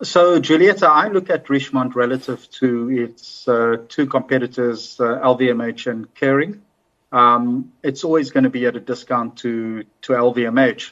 So, 0.03 0.37
Giulietta, 0.37 0.85
I 0.85 1.07
look 1.07 1.29
at 1.29 1.45
Richemont 1.45 1.95
relative 1.95 2.49
to 2.59 2.89
its 2.89 3.47
uh, 3.47 3.77
two 3.87 4.05
competitors, 4.05 4.99
uh, 4.99 5.19
LVMH 5.23 5.89
and 5.89 6.13
Kering. 6.13 6.59
Um, 7.13 7.71
it's 7.83 8.03
always 8.03 8.29
going 8.29 8.43
to 8.43 8.49
be 8.49 8.65
at 8.65 8.75
a 8.75 8.81
discount 8.81 9.37
to, 9.37 9.85
to 10.01 10.13
LVMH. 10.13 10.91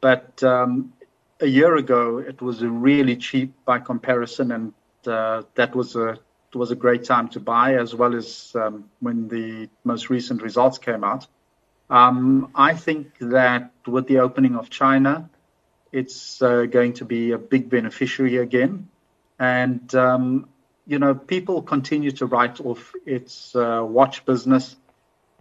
But 0.00 0.42
um, 0.42 0.92
a 1.40 1.46
year 1.46 1.76
ago, 1.76 2.18
it 2.18 2.42
was 2.42 2.60
really 2.64 3.16
cheap 3.16 3.54
by 3.64 3.78
comparison, 3.78 4.50
and 4.50 4.74
uh, 5.06 5.42
that 5.54 5.76
was 5.76 5.94
a 5.94 6.18
was 6.54 6.70
a 6.70 6.76
great 6.76 7.04
time 7.04 7.28
to 7.28 7.38
buy, 7.40 7.74
as 7.74 7.94
well 7.94 8.14
as 8.14 8.52
um, 8.56 8.88
when 9.00 9.28
the 9.28 9.68
most 9.84 10.08
recent 10.08 10.42
results 10.42 10.78
came 10.78 11.04
out. 11.04 11.26
Um, 11.90 12.50
I 12.54 12.74
think 12.74 13.18
that 13.20 13.70
with 13.86 14.08
the 14.08 14.20
opening 14.20 14.56
of 14.56 14.70
China, 14.70 15.28
it's 15.92 16.42
uh, 16.42 16.64
going 16.64 16.94
to 16.94 17.04
be 17.04 17.32
a 17.32 17.38
big 17.38 17.70
beneficiary 17.70 18.36
again. 18.36 18.88
And, 19.38 19.94
um, 19.94 20.48
you 20.86 20.98
know, 20.98 21.14
people 21.14 21.62
continue 21.62 22.10
to 22.12 22.26
write 22.26 22.60
off 22.60 22.92
its 23.06 23.54
uh, 23.54 23.82
watch 23.84 24.24
business. 24.24 24.76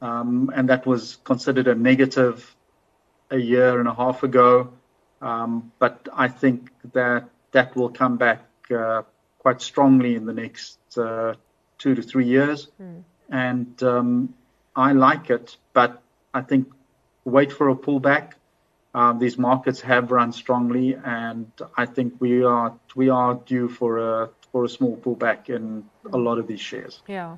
Um, 0.01 0.51
and 0.55 0.69
that 0.69 0.85
was 0.85 1.17
considered 1.23 1.67
a 1.67 1.75
negative 1.75 2.55
a 3.31 3.37
year 3.37 3.79
and 3.79 3.87
a 3.87 3.93
half 3.93 4.23
ago. 4.23 4.71
Um, 5.21 5.71
but 5.79 6.07
I 6.13 6.27
think 6.27 6.69
that 6.93 7.29
that 7.51 7.75
will 7.75 7.89
come 7.89 8.17
back 8.17 8.45
uh, 8.69 9.01
quite 9.39 9.61
strongly 9.61 10.15
in 10.15 10.25
the 10.25 10.33
next 10.33 10.77
uh, 10.97 11.33
two 11.77 11.95
to 11.95 12.01
three 12.01 12.27
years. 12.27 12.67
Mm. 12.81 13.03
And 13.29 13.83
um, 13.83 14.33
I 14.75 14.93
like 14.93 15.29
it, 15.29 15.57
but 15.73 16.01
I 16.33 16.41
think 16.41 16.67
wait 17.25 17.51
for 17.51 17.69
a 17.69 17.75
pullback 17.75 18.33
um, 18.97 19.19
these 19.19 19.37
markets 19.37 19.79
have 19.81 20.11
run 20.11 20.31
strongly, 20.31 20.97
and 21.05 21.51
I 21.77 21.85
think 21.85 22.15
we 22.19 22.43
are 22.43 22.73
we 22.95 23.09
are 23.09 23.35
due 23.35 23.69
for 23.69 23.99
a 23.99 24.29
for 24.51 24.63
a 24.63 24.69
small 24.69 24.97
pullback 24.97 25.49
in 25.49 25.85
a 26.11 26.17
lot 26.17 26.39
of 26.39 26.47
these 26.47 26.59
shares. 26.59 27.03
Yeah. 27.07 27.37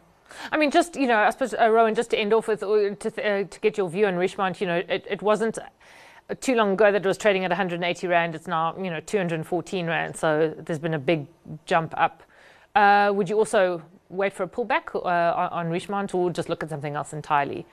I 0.54 0.58
mean, 0.58 0.72
just 0.72 0.96
you 0.96 1.06
know, 1.06 1.18
I 1.18 1.30
suppose 1.32 1.54
uh, 1.54 1.70
Rowan, 1.70 1.96
just 1.96 2.12
to 2.12 2.18
end 2.18 2.32
off 2.34 2.48
with 2.48 2.64
uh, 2.64 2.96
to 2.96 3.10
uh, 3.10 3.44
to 3.44 3.60
get 3.60 3.78
your 3.78 3.90
view 3.90 4.06
on 4.06 4.16
Richemont, 4.16 4.62
you 4.62 4.68
know, 4.68 4.82
it, 4.88 5.06
it 5.10 5.22
wasn't 5.22 5.60
too 6.40 6.56
long 6.56 6.74
ago 6.74 6.94
that 6.94 7.04
it 7.04 7.08
was 7.08 7.18
trading 7.18 7.44
at 7.44 7.52
180 7.52 8.08
rand. 8.08 8.36
It's 8.36 8.48
now 8.48 8.74
you 8.78 8.90
know 8.90 9.02
214 9.02 9.86
rand, 9.86 10.16
so 10.16 10.56
there's 10.58 10.80
been 10.80 10.94
a 10.94 11.00
big 11.00 11.28
jump 11.66 11.94
up. 11.98 12.24
Uh, 12.74 13.12
would 13.14 13.28
you 13.28 13.38
also 13.38 13.82
wait 14.08 14.32
for 14.32 14.44
a 14.44 14.48
pullback 14.48 14.96
uh, 14.96 15.36
on, 15.36 15.50
on 15.52 15.70
Richemont, 15.70 16.16
or 16.16 16.30
just 16.30 16.48
look 16.48 16.64
at 16.64 16.70
something 16.70 16.96
else 16.96 17.12
entirely? 17.12 17.66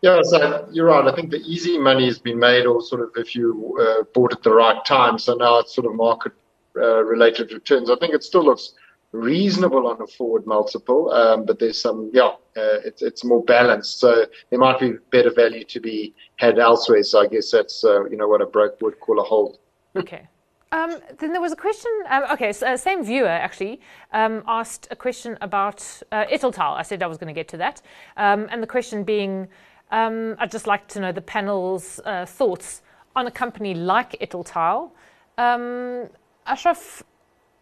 Yeah, 0.00 0.20
so 0.22 0.68
you're 0.70 0.86
right. 0.86 1.06
I 1.06 1.14
think 1.14 1.30
the 1.30 1.38
easy 1.38 1.76
money 1.76 2.06
has 2.06 2.18
been 2.18 2.38
made, 2.38 2.66
or 2.66 2.80
sort 2.80 3.02
of 3.02 3.10
if 3.16 3.34
you 3.34 3.76
uh, 3.80 4.04
bought 4.14 4.32
at 4.32 4.42
the 4.42 4.52
right 4.52 4.84
time. 4.84 5.18
So 5.18 5.34
now 5.34 5.58
it's 5.58 5.74
sort 5.74 5.86
of 5.86 5.94
market 5.94 6.32
uh, 6.76 7.02
related 7.02 7.52
returns. 7.52 7.90
I 7.90 7.96
think 7.96 8.14
it 8.14 8.22
still 8.22 8.44
looks 8.44 8.74
reasonable 9.12 9.86
on 9.86 10.00
a 10.00 10.06
forward 10.06 10.46
multiple, 10.46 11.10
um, 11.12 11.44
but 11.46 11.58
there's 11.58 11.80
some, 11.80 12.10
yeah, 12.12 12.28
uh, 12.56 12.78
it's 12.84 13.02
it's 13.02 13.24
more 13.24 13.42
balanced. 13.42 13.98
So 13.98 14.26
there 14.50 14.58
might 14.58 14.78
be 14.78 14.92
better 15.10 15.32
value 15.32 15.64
to 15.64 15.80
be 15.80 16.14
had 16.36 16.58
elsewhere. 16.58 17.02
So 17.02 17.20
I 17.20 17.26
guess 17.26 17.50
that's 17.50 17.84
uh, 17.84 18.04
you 18.04 18.16
know 18.16 18.28
what 18.28 18.40
a 18.40 18.46
broker 18.46 18.76
would 18.82 19.00
call 19.00 19.18
a 19.20 19.24
hold. 19.24 19.58
Okay. 19.96 20.28
Um, 20.70 20.98
then 21.18 21.32
there 21.32 21.40
was 21.40 21.52
a 21.52 21.56
question. 21.56 21.90
Um, 22.10 22.24
okay, 22.32 22.52
so, 22.52 22.66
uh, 22.66 22.76
same 22.76 23.02
viewer 23.02 23.26
actually 23.26 23.80
um, 24.12 24.42
asked 24.46 24.86
a 24.90 24.96
question 24.96 25.38
about 25.40 25.80
uh, 26.12 26.26
Italtile. 26.26 26.76
I 26.76 26.82
said 26.82 27.02
I 27.02 27.06
was 27.06 27.16
going 27.16 27.34
to 27.34 27.38
get 27.40 27.48
to 27.48 27.56
that, 27.56 27.80
um, 28.18 28.48
and 28.50 28.62
the 28.62 28.66
question 28.66 29.02
being, 29.02 29.48
um, 29.90 30.36
I'd 30.38 30.50
just 30.50 30.66
like 30.66 30.88
to 30.88 31.00
know 31.00 31.12
the 31.12 31.20
panel's 31.20 32.00
uh, 32.04 32.26
thoughts 32.26 32.82
on 33.16 33.26
a 33.26 33.30
company 33.30 33.74
like 33.74 34.12
Italtile. 34.20 34.90
Um, 35.36 36.08
Ashraf, 36.46 37.02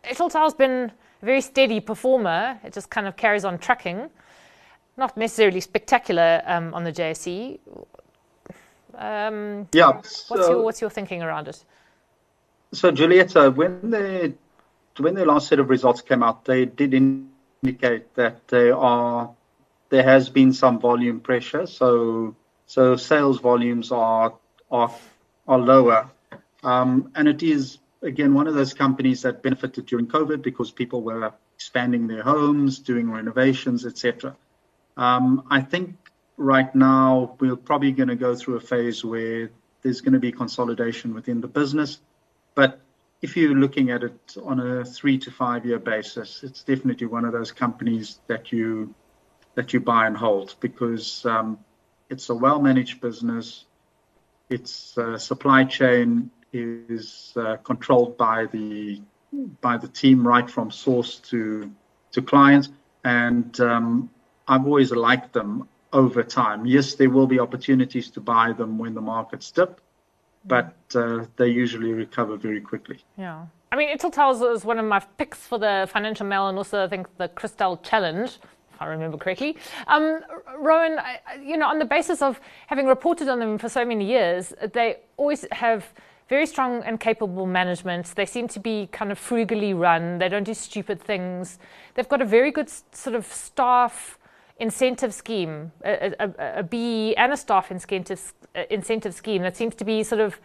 Italtile's 0.04 0.54
been 0.54 0.92
a 1.22 1.24
very 1.24 1.40
steady 1.40 1.80
performer. 1.80 2.58
It 2.64 2.72
just 2.72 2.90
kind 2.90 3.06
of 3.06 3.16
carries 3.16 3.44
on 3.44 3.58
trucking, 3.58 4.10
not 4.96 5.16
necessarily 5.16 5.60
spectacular 5.60 6.42
um, 6.46 6.74
on 6.74 6.84
the 6.84 6.92
JSE. 6.92 7.58
yeah. 9.72 9.92
What's 9.92 10.28
your 10.28 10.62
What's 10.62 10.80
your 10.80 10.90
thinking 10.90 11.22
around 11.22 11.48
it? 11.48 11.64
So, 12.72 12.90
Giulietta, 12.90 13.50
when 13.50 13.90
the 13.90 14.34
when 14.98 15.14
the 15.14 15.26
last 15.26 15.48
set 15.48 15.58
of 15.58 15.68
results 15.68 16.00
came 16.00 16.22
out, 16.22 16.44
they 16.46 16.64
did 16.64 16.94
indicate 16.94 18.14
that 18.14 18.48
they 18.48 18.70
are 18.70 19.30
there 19.88 20.02
has 20.02 20.28
been 20.28 20.52
some 20.52 20.80
volume 20.80 21.20
pressure. 21.20 21.66
So, 21.66 22.36
so 22.66 22.96
sales 22.96 23.40
volumes 23.40 23.92
are 23.92 24.34
are 24.70 24.92
are 25.46 25.58
lower, 25.58 26.10
um, 26.62 27.12
and 27.14 27.28
it 27.28 27.42
is 27.42 27.78
again 28.02 28.34
one 28.34 28.46
of 28.46 28.54
those 28.54 28.74
companies 28.74 29.22
that 29.22 29.42
benefited 29.42 29.86
during 29.86 30.06
COVID 30.06 30.42
because 30.42 30.70
people 30.70 31.02
were 31.02 31.32
expanding 31.54 32.06
their 32.06 32.22
homes, 32.22 32.78
doing 32.80 33.10
renovations, 33.10 33.86
etc. 33.86 34.36
Um, 34.96 35.46
I 35.50 35.60
think 35.60 35.96
right 36.36 36.74
now 36.74 37.36
we're 37.40 37.56
probably 37.56 37.92
going 37.92 38.08
to 38.08 38.16
go 38.16 38.34
through 38.34 38.56
a 38.56 38.60
phase 38.60 39.04
where 39.04 39.50
there's 39.82 40.00
going 40.00 40.14
to 40.14 40.18
be 40.18 40.32
consolidation 40.32 41.14
within 41.14 41.40
the 41.40 41.48
business. 41.48 41.98
But 42.54 42.80
if 43.22 43.36
you're 43.36 43.54
looking 43.54 43.90
at 43.90 44.02
it 44.02 44.36
on 44.44 44.60
a 44.60 44.84
three 44.84 45.18
to 45.18 45.30
five 45.30 45.64
year 45.64 45.78
basis, 45.78 46.42
it's 46.42 46.62
definitely 46.62 47.06
one 47.06 47.24
of 47.24 47.32
those 47.32 47.52
companies 47.52 48.20
that 48.26 48.52
you 48.52 48.94
that 49.56 49.72
you 49.72 49.80
buy 49.80 50.06
and 50.06 50.16
hold 50.16 50.54
because 50.60 51.26
um, 51.26 51.58
it's 52.08 52.28
a 52.28 52.34
well 52.34 52.60
managed 52.60 53.00
business. 53.00 53.64
Its 54.48 54.96
uh, 54.96 55.18
supply 55.18 55.64
chain 55.64 56.30
is 56.52 57.32
uh, 57.36 57.56
controlled 57.56 58.16
by 58.16 58.46
the 58.46 59.02
by 59.60 59.76
the 59.76 59.88
team 59.88 60.26
right 60.26 60.48
from 60.48 60.70
source 60.70 61.18
to 61.30 61.70
to 62.12 62.22
clients, 62.22 62.68
and 63.04 63.58
um, 63.60 64.08
I've 64.46 64.64
always 64.64 64.92
liked 64.92 65.32
them 65.32 65.68
over 65.92 66.22
time. 66.22 66.66
Yes, 66.66 66.94
there 66.94 67.10
will 67.10 67.26
be 67.26 67.40
opportunities 67.40 68.10
to 68.10 68.20
buy 68.20 68.52
them 68.52 68.78
when 68.78 68.94
the 68.94 69.00
markets 69.00 69.50
dip, 69.50 69.80
but 70.44 70.74
uh, 70.94 71.24
they 71.36 71.48
usually 71.48 71.92
recover 71.92 72.36
very 72.36 72.60
quickly. 72.60 72.98
Yeah. 73.18 73.46
I 73.72 73.76
mean, 73.76 73.88
Italtile 73.96 74.54
is 74.54 74.64
one 74.64 74.78
of 74.78 74.84
my 74.84 75.00
picks 75.18 75.38
for 75.38 75.58
the 75.58 75.88
Financial 75.92 76.24
Mail 76.24 76.48
and 76.48 76.56
also 76.56 76.84
I 76.84 76.88
think 76.88 77.08
the 77.18 77.28
Crystal 77.28 77.76
Challenge, 77.78 78.38
if 78.76 78.82
I 78.82 78.86
remember 78.86 79.16
correctly. 79.16 79.56
Um, 79.86 80.20
Rowan, 80.58 81.00
you 81.42 81.56
know, 81.56 81.66
on 81.66 81.78
the 81.78 81.84
basis 81.84 82.20
of 82.20 82.40
having 82.66 82.86
reported 82.86 83.28
on 83.28 83.38
them 83.40 83.56
for 83.58 83.70
so 83.70 83.84
many 83.84 84.04
years, 84.04 84.52
they 84.72 84.98
always 85.16 85.46
have 85.50 85.92
very 86.28 86.46
strong 86.46 86.82
and 86.82 87.00
capable 87.00 87.46
management. 87.46 88.06
They 88.16 88.26
seem 88.26 88.48
to 88.48 88.60
be 88.60 88.88
kind 88.92 89.10
of 89.10 89.18
frugally 89.18 89.72
run. 89.72 90.18
They 90.18 90.28
don't 90.28 90.44
do 90.44 90.52
stupid 90.54 91.00
things. 91.00 91.58
They've 91.94 92.08
got 92.08 92.20
a 92.20 92.26
very 92.26 92.50
good 92.50 92.68
sort 92.68 93.16
of 93.16 93.24
staff 93.26 94.18
incentive 94.58 95.14
scheme, 95.14 95.72
a, 95.84 96.12
a, 96.18 96.58
a 96.58 96.62
BE 96.62 97.14
and 97.16 97.32
a 97.32 97.36
staff 97.36 97.70
incentive, 97.70 98.34
incentive 98.70 99.14
scheme 99.14 99.42
that 99.42 99.56
seems 99.56 99.74
to 99.76 99.84
be 99.84 100.02
sort 100.02 100.20
of 100.20 100.38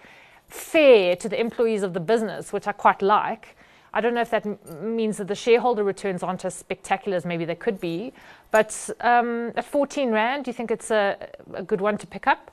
fair 0.47 1.15
to 1.17 1.27
the 1.27 1.39
employees 1.39 1.83
of 1.83 1.93
the 1.93 1.99
business, 1.99 2.53
which 2.53 2.67
I 2.67 2.71
quite 2.71 3.01
like. 3.01 3.57
I 3.93 4.01
don't 4.01 4.13
know 4.13 4.21
if 4.21 4.29
that 4.29 4.45
m- 4.45 4.57
means 4.95 5.17
that 5.17 5.27
the 5.27 5.35
shareholder 5.35 5.83
returns 5.83 6.23
aren't 6.23 6.45
as 6.45 6.55
spectacular 6.55 7.17
as 7.17 7.25
maybe 7.25 7.45
they 7.45 7.55
could 7.55 7.79
be, 7.79 8.13
but 8.51 8.89
um, 9.01 9.51
at 9.55 9.65
14 9.65 10.11
Rand, 10.11 10.45
do 10.45 10.49
you 10.49 10.53
think 10.53 10.71
it's 10.71 10.91
a, 10.91 11.17
a 11.53 11.63
good 11.63 11.81
one 11.81 11.97
to 11.97 12.07
pick 12.07 12.27
up? 12.27 12.51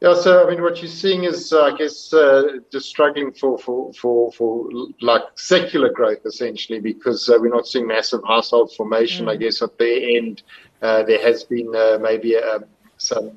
Yeah, 0.00 0.14
so 0.14 0.46
I 0.46 0.50
mean, 0.50 0.62
what 0.62 0.80
you're 0.80 0.88
seeing 0.88 1.24
is, 1.24 1.52
uh, 1.52 1.64
I 1.64 1.76
guess, 1.76 2.12
uh, 2.14 2.44
just 2.72 2.88
struggling 2.88 3.32
for, 3.32 3.58
for, 3.58 3.92
for, 3.92 4.32
for 4.32 4.66
like 5.02 5.22
secular 5.34 5.92
growth 5.92 6.24
essentially, 6.24 6.80
because 6.80 7.28
uh, 7.28 7.36
we're 7.38 7.54
not 7.54 7.66
seeing 7.66 7.86
massive 7.86 8.22
household 8.26 8.72
formation. 8.74 9.26
Mm. 9.26 9.32
I 9.32 9.36
guess 9.36 9.60
at 9.60 9.76
their 9.76 10.16
end, 10.16 10.42
uh, 10.80 11.02
there 11.02 11.20
has 11.20 11.44
been 11.44 11.76
uh, 11.76 11.98
maybe 12.00 12.34
um, 12.36 12.64
some 13.00 13.30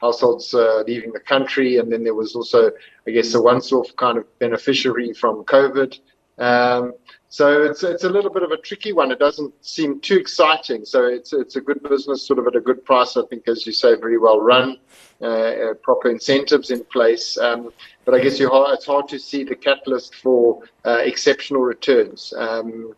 households 0.00 0.54
uh, 0.54 0.82
leaving 0.86 1.12
the 1.12 1.20
country, 1.20 1.76
and 1.78 1.92
then 1.92 2.02
there 2.04 2.14
was 2.14 2.34
also, 2.34 2.70
I 3.06 3.10
guess, 3.10 3.34
a 3.34 3.40
once-off 3.40 3.94
kind 3.96 4.18
of 4.18 4.38
beneficiary 4.38 5.12
from 5.12 5.44
COVID. 5.44 5.98
Um, 6.38 6.94
so 7.28 7.62
it's 7.62 7.84
it's 7.84 8.02
a 8.04 8.08
little 8.08 8.30
bit 8.30 8.42
of 8.42 8.50
a 8.50 8.56
tricky 8.56 8.92
one. 8.92 9.12
It 9.12 9.18
doesn't 9.18 9.52
seem 9.64 10.00
too 10.00 10.16
exciting. 10.16 10.84
So 10.84 11.04
it's 11.04 11.32
it's 11.32 11.56
a 11.56 11.60
good 11.60 11.82
business, 11.82 12.26
sort 12.26 12.38
of 12.38 12.46
at 12.46 12.56
a 12.56 12.60
good 12.60 12.84
price. 12.84 13.16
I 13.16 13.22
think, 13.26 13.46
as 13.46 13.66
you 13.66 13.72
say, 13.72 13.94
very 13.94 14.18
well 14.18 14.40
run, 14.40 14.78
uh, 15.20 15.26
uh, 15.26 15.74
proper 15.74 16.10
incentives 16.10 16.70
in 16.70 16.82
place. 16.84 17.38
Um, 17.38 17.72
but 18.04 18.14
I 18.14 18.20
guess 18.20 18.40
it's 18.40 18.86
hard 18.86 19.08
to 19.08 19.18
see 19.18 19.44
the 19.44 19.54
catalyst 19.54 20.16
for 20.16 20.62
uh, 20.84 21.02
exceptional 21.04 21.62
returns. 21.62 22.32
Um, 22.36 22.94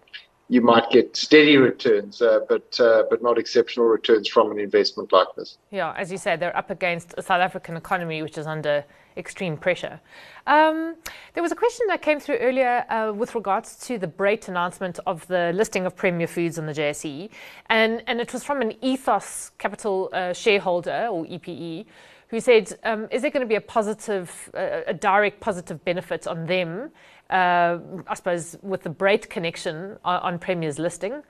you 0.53 0.61
might 0.61 0.91
get 0.91 1.17
steady 1.17 1.57
returns, 1.57 2.21
uh, 2.21 2.41
but 2.47 2.79
uh, 2.79 3.05
but 3.09 3.23
not 3.23 3.39
exceptional 3.39 3.87
returns 3.87 4.29
from 4.29 4.51
an 4.51 4.59
investment 4.59 5.11
like 5.11 5.29
this. 5.35 5.57
Yeah, 5.71 5.95
as 5.97 6.13
you 6.13 6.19
said, 6.19 6.41
they're 6.41 6.55
up 6.55 6.69
against 6.69 7.15
a 7.17 7.23
South 7.23 7.41
African 7.41 7.75
economy 7.75 8.21
which 8.23 8.37
is 8.37 8.47
under 8.47 8.85
extreme 9.17 9.57
pressure. 9.57 9.99
Um, 10.47 10.97
there 11.33 11.43
was 11.43 11.53
a 11.53 11.57
question 11.57 11.87
that 11.89 12.03
came 12.03 12.21
through 12.21 12.37
earlier 12.37 12.85
uh, 12.91 13.15
with 13.15 13.35
regards 13.35 13.77
to 13.87 13.97
the 13.97 14.07
Brait 14.07 14.49
announcement 14.49 15.01
of 15.07 15.27
the 15.27 15.53
listing 15.55 15.87
of 15.87 15.97
Premier 15.97 16.27
Foods 16.27 16.59
on 16.59 16.67
the 16.67 16.75
JSE, 16.75 17.31
and, 17.71 18.03
and 18.07 18.21
it 18.21 18.31
was 18.35 18.45
from 18.45 18.61
an 18.61 18.75
Ethos 18.83 19.53
Capital 19.57 20.11
uh, 20.13 20.35
shareholder 20.35 21.09
or 21.11 21.25
EPE 21.25 21.87
who 22.29 22.41
said, 22.41 22.79
um, 22.85 23.09
"Is 23.11 23.23
there 23.23 23.31
going 23.31 23.47
to 23.49 23.55
be 23.57 23.61
a 23.65 23.67
positive, 23.79 24.51
uh, 24.53 24.81
a 24.87 24.95
direct 24.95 25.41
positive 25.41 25.83
benefit 25.83 26.27
on 26.27 26.45
them?" 26.45 26.91
Uh, 27.33 27.79
I 28.07 28.15
suppose 28.15 28.57
with 28.63 28.83
the 28.83 28.91
Brait 28.91 29.31
connection 29.31 29.99
on, 30.05 30.21
on 30.21 30.39
Premier's 30.39 30.79
listing. 30.79 31.23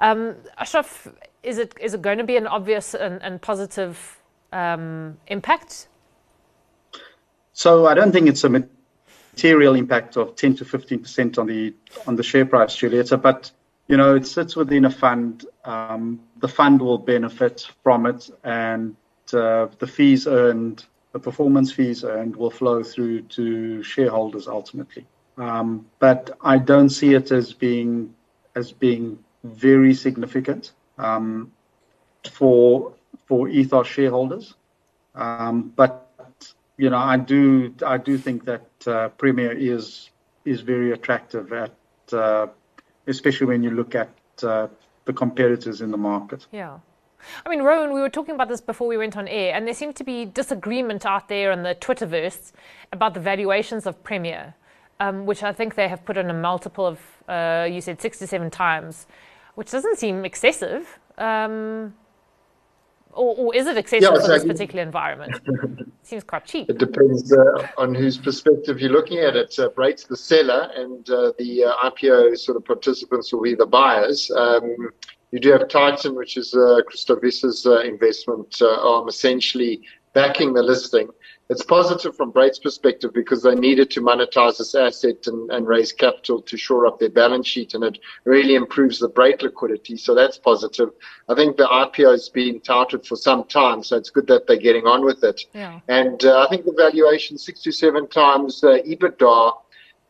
Um, 0.00 0.36
Ashraf, 0.56 1.06
is 1.42 1.58
it 1.58 1.74
is 1.80 1.94
it 1.94 2.02
going 2.02 2.18
to 2.18 2.24
be 2.24 2.36
an 2.36 2.46
obvious 2.46 2.94
and, 2.94 3.22
and 3.22 3.40
positive 3.42 4.18
um, 4.52 5.18
impact 5.26 5.88
so 7.52 7.86
I 7.86 7.92
don't 7.92 8.10
think 8.10 8.26
it's 8.26 8.42
a 8.42 8.48
material 8.48 9.74
impact 9.74 10.16
of 10.16 10.34
10 10.34 10.56
to 10.56 10.64
15 10.64 11.00
percent 11.00 11.38
on 11.38 11.46
the 11.46 11.74
on 12.06 12.16
the 12.16 12.22
share 12.22 12.46
price, 12.46 12.74
Giulietta. 12.74 13.18
But 13.18 13.50
you 13.86 13.98
know, 13.98 14.14
it 14.14 14.26
sits 14.26 14.56
within 14.56 14.86
a 14.86 14.90
fund. 14.90 15.44
Um, 15.66 16.20
the 16.38 16.48
fund 16.48 16.80
will 16.80 16.96
benefit 16.96 17.68
from 17.82 18.06
it, 18.06 18.30
and 18.44 18.96
uh, 19.34 19.66
the 19.78 19.86
fees 19.86 20.26
earned, 20.26 20.86
the 21.12 21.18
performance 21.18 21.70
fees 21.70 22.02
earned, 22.02 22.34
will 22.34 22.50
flow 22.50 22.82
through 22.82 23.22
to 23.36 23.82
shareholders 23.82 24.48
ultimately. 24.48 25.04
Um, 25.36 25.86
but 25.98 26.36
I 26.42 26.58
don't 26.58 26.90
see 26.90 27.14
it 27.14 27.30
as 27.30 27.52
being 27.52 28.14
as 28.54 28.72
being 28.72 29.18
very 29.44 29.94
significant 29.94 30.72
um, 30.98 31.52
for 32.30 32.92
for 33.26 33.48
Ethos 33.48 33.86
shareholders. 33.86 34.54
Um, 35.14 35.72
but 35.74 36.10
you 36.76 36.90
know, 36.90 36.98
I 36.98 37.16
do 37.16 37.74
I 37.86 37.96
do 37.96 38.18
think 38.18 38.44
that 38.44 38.66
uh, 38.86 39.08
Premier 39.10 39.52
is 39.52 40.10
is 40.44 40.60
very 40.62 40.92
attractive 40.92 41.52
at, 41.52 41.74
uh, 42.12 42.46
especially 43.06 43.46
when 43.46 43.62
you 43.62 43.70
look 43.70 43.94
at 43.94 44.10
uh, 44.42 44.68
the 45.04 45.12
competitors 45.12 45.80
in 45.80 45.90
the 45.90 45.98
market. 45.98 46.46
Yeah. 46.52 46.78
I 47.44 47.50
mean, 47.50 47.62
Rowan, 47.62 47.92
we 47.92 48.00
were 48.00 48.08
talking 48.08 48.34
about 48.34 48.48
this 48.48 48.62
before 48.62 48.88
we 48.88 48.96
went 48.96 49.16
on 49.16 49.28
air, 49.28 49.54
and 49.54 49.66
there 49.66 49.74
seemed 49.74 49.96
to 49.96 50.04
be 50.04 50.24
disagreement 50.24 51.04
out 51.04 51.28
there 51.28 51.52
in 51.52 51.62
the 51.62 51.74
Twitterverse 51.74 52.52
about 52.92 53.12
the 53.12 53.20
valuations 53.20 53.86
of 53.86 54.02
Premier, 54.02 54.54
um, 55.00 55.26
which 55.26 55.42
I 55.42 55.52
think 55.52 55.74
they 55.74 55.88
have 55.88 56.04
put 56.04 56.16
on 56.18 56.30
a 56.30 56.34
multiple 56.34 56.86
of, 56.86 57.00
uh, 57.28 57.66
you 57.70 57.80
said, 57.80 58.00
six 58.00 58.18
to 58.18 58.26
seven 58.26 58.50
times, 58.50 59.06
which 59.54 59.70
doesn't 59.70 59.98
seem 59.98 60.24
excessive. 60.24 60.98
Um, 61.18 61.94
or, 63.12 63.34
or 63.36 63.54
is 63.54 63.66
it 63.66 63.76
excessive 63.76 64.10
yeah, 64.14 64.20
for 64.20 64.28
this 64.28 64.44
particular 64.44 64.82
environment? 64.82 65.40
Seems 66.02 66.22
quite 66.22 66.44
cheap. 66.44 66.70
It 66.70 66.78
depends 66.78 67.32
uh, 67.32 67.66
on 67.76 67.94
whose 67.94 68.18
perspective 68.18 68.80
you're 68.80 68.92
looking 68.92 69.18
at 69.18 69.34
it. 69.34 69.58
Uh, 69.58 69.68
Brait's 69.70 70.04
the 70.04 70.16
seller, 70.16 70.70
and 70.76 71.08
uh, 71.10 71.32
the 71.38 71.64
uh, 71.64 71.90
IPO 71.90 72.38
sort 72.38 72.56
of 72.56 72.64
participants 72.64 73.32
will 73.32 73.42
be 73.42 73.54
the 73.54 73.66
buyers. 73.66 74.30
Um, 74.30 74.90
you 75.32 75.40
do 75.40 75.52
have 75.52 75.68
Titan, 75.68 76.14
which 76.14 76.36
is 76.36 76.54
uh, 76.54 76.80
Christo 76.86 77.16
Wiese's 77.16 77.66
uh, 77.66 77.80
investment 77.80 78.60
uh, 78.60 78.76
arm, 78.80 79.08
essentially 79.08 79.82
backing 80.12 80.52
the 80.52 80.62
listing 80.62 81.08
it's 81.50 81.64
positive 81.64 82.16
from 82.16 82.32
Brait's 82.32 82.60
perspective 82.60 83.12
because 83.12 83.42
they 83.42 83.56
needed 83.56 83.90
to 83.90 84.00
monetize 84.00 84.58
this 84.58 84.76
asset 84.76 85.26
and, 85.26 85.50
and, 85.50 85.66
raise 85.66 85.90
capital 85.90 86.40
to 86.42 86.56
shore 86.56 86.86
up 86.86 87.00
their 87.00 87.10
balance 87.10 87.48
sheet, 87.48 87.74
and 87.74 87.82
it 87.82 87.98
really 88.22 88.54
improves 88.54 89.00
the 89.00 89.10
Brait 89.10 89.42
liquidity. 89.42 89.96
So 89.96 90.14
that's 90.14 90.38
positive. 90.38 90.90
I 91.28 91.34
think 91.34 91.56
the 91.56 91.66
IPO 91.66 92.12
has 92.12 92.28
been 92.28 92.60
touted 92.60 93.04
for 93.04 93.16
some 93.16 93.42
time, 93.44 93.82
so 93.82 93.96
it's 93.96 94.10
good 94.10 94.28
that 94.28 94.46
they're 94.46 94.58
getting 94.58 94.86
on 94.86 95.04
with 95.04 95.24
it. 95.24 95.40
Yeah. 95.52 95.80
And 95.88 96.24
uh, 96.24 96.46
I 96.46 96.48
think 96.48 96.66
the 96.66 96.72
valuation, 96.72 97.36
six 97.36 97.62
to 97.62 97.72
seven 97.72 98.06
times 98.06 98.62
uh, 98.62 98.78
EBITDA, 98.86 99.52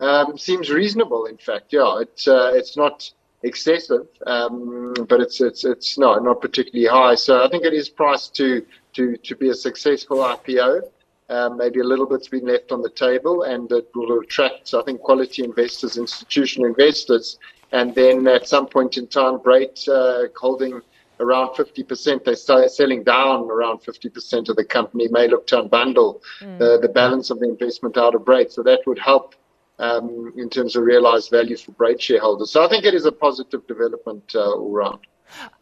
um, 0.01 0.37
seems 0.37 0.69
reasonable. 0.69 1.25
In 1.25 1.39
fact, 1.39 1.73
yeah, 1.73 2.01
it's 2.01 2.29
uh, 2.29 2.53
it's 2.55 2.77
not 2.77 3.11
excessive, 3.43 4.07
um, 4.27 4.93
but 5.09 5.21
it's 5.21 5.41
it's 5.41 5.65
it's 5.65 5.97
not 5.97 6.23
not 6.23 6.43
particularly 6.43 6.87
high. 6.87 7.15
So 7.15 7.43
I 7.43 7.49
think 7.49 7.65
it 7.65 7.73
is 7.73 7.89
priced 7.89 8.37
to 8.37 8.67
to 8.93 9.17
to 9.17 9.37
be 9.37 9.49
a 9.49 9.55
successful 9.55 10.19
IPO. 10.19 10.83
Um, 11.31 11.57
maybe 11.57 11.79
a 11.79 11.85
little 11.85 12.07
bit's 12.07 12.29
been 12.29 12.47
left 12.47 12.73
on 12.73 12.83
the 12.83 12.91
table, 12.91 13.45
and 13.45 13.71
it 13.71 13.89
will 13.95 14.19
attract, 14.19 14.75
I 14.75 14.83
think, 14.83 15.01
quality 15.01 15.45
investors, 15.45 15.97
institutional 15.97 16.67
investors, 16.67 17.39
and 17.73 17.95
then 17.95 18.27
at 18.27 18.49
some 18.49 18.67
point 18.67 18.99
in 18.99 19.07
time, 19.07 19.39
Brait 19.39 19.89
uh, 19.89 20.29
holding 20.37 20.83
around 21.21 21.51
50%, 21.51 22.25
they 22.25 22.35
start 22.35 22.71
selling 22.71 23.05
down 23.05 23.49
around 23.51 23.79
50% 23.79 24.49
of 24.49 24.57
the 24.57 24.65
company, 24.65 25.07
may 25.09 25.29
look 25.29 25.47
to 25.49 25.63
unbundle 25.63 26.21
mm. 26.41 26.59
the, 26.59 26.79
the 26.81 26.89
balance 26.89 27.31
of 27.31 27.39
the 27.39 27.49
investment 27.49 27.97
out 27.97 28.15
of 28.15 28.23
Brait. 28.23 28.51
So 28.51 28.63
that 28.65 28.81
would 28.87 28.99
help 28.99 29.35
um, 29.79 30.33
in 30.37 30.51
terms 30.51 30.77
of 30.77 30.83
realized 30.83 31.31
value 31.31 31.57
for 31.57 31.73
Brait 31.73 32.01
shareholders. 32.01 32.51
So 32.51 32.65
I 32.65 32.69
think 32.69 32.85
it 32.85 32.95
is 32.95 33.05
a 33.05 33.13
positive 33.13 33.67
development 33.67 34.33
uh, 34.35 34.53
all 34.53 34.73
round. 34.73 35.01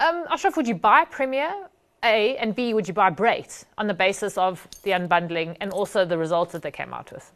Um, 0.00 0.24
Ashraf, 0.30 0.56
would 0.56 0.66
you 0.66 0.76
buy 0.76 1.04
Premier? 1.04 1.52
A 2.04 2.36
and 2.36 2.54
B, 2.54 2.74
would 2.74 2.86
you 2.86 2.94
buy 2.94 3.10
Brait 3.10 3.64
on 3.76 3.86
the 3.86 3.94
basis 3.94 4.38
of 4.38 4.68
the 4.82 4.92
unbundling 4.92 5.56
and 5.60 5.72
also 5.72 6.04
the 6.04 6.18
results 6.18 6.52
that 6.52 6.62
they 6.62 6.70
came 6.70 6.94
out 6.94 7.10
with? 7.12 7.32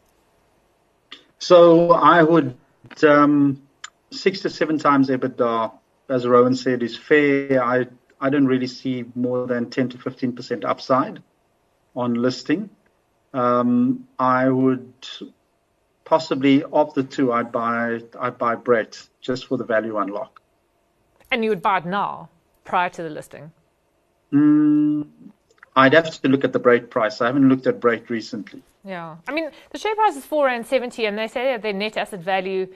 So 1.38 1.92
I 1.92 2.22
would 2.22 2.56
um, 3.02 3.62
six 4.10 4.40
to 4.40 4.50
seven 4.50 4.78
times 4.78 5.08
EBITDA, 5.08 5.72
as 6.08 6.26
Rowan 6.26 6.54
said, 6.54 6.82
is 6.82 6.96
fair. 6.96 7.62
I 7.62 7.86
I 8.20 8.30
don't 8.30 8.46
really 8.46 8.68
see 8.68 9.04
more 9.16 9.46
than 9.48 9.68
10 9.68 9.88
to 9.90 9.98
15 9.98 10.32
percent 10.36 10.64
upside 10.64 11.20
on 11.96 12.14
listing. 12.14 12.70
Um, 13.34 14.06
I 14.18 14.48
would 14.48 14.92
possibly 16.04 16.62
of 16.64 16.94
the 16.94 17.02
two, 17.02 17.32
I'd 17.32 17.50
buy 17.50 18.00
I'd 18.20 18.38
buy 18.38 18.54
Brait 18.54 19.08
just 19.20 19.46
for 19.46 19.58
the 19.58 19.64
value 19.64 19.98
unlock. 19.98 20.40
And 21.30 21.42
you 21.42 21.50
would 21.50 21.62
buy 21.62 21.78
it 21.78 21.86
now, 21.86 22.28
prior 22.64 22.90
to 22.90 23.02
the 23.02 23.10
listing. 23.10 23.50
Mm, 24.32 25.06
I'd 25.76 25.92
have 25.92 26.10
to 26.22 26.28
look 26.28 26.44
at 26.44 26.52
the 26.52 26.60
Brait 26.60 26.90
price. 26.90 27.20
I 27.20 27.26
haven't 27.26 27.48
looked 27.48 27.66
at 27.66 27.80
Brait 27.80 28.08
recently. 28.08 28.62
Yeah, 28.84 29.16
I 29.28 29.32
mean 29.32 29.50
the 29.70 29.78
share 29.78 29.94
price 29.94 30.16
is 30.16 30.24
four 30.24 30.48
and 30.48 30.66
seventy, 30.66 31.06
and 31.06 31.16
they 31.16 31.28
say 31.28 31.52
that 31.52 31.62
their 31.62 31.72
net 31.72 31.96
asset 31.96 32.20
value 32.20 32.66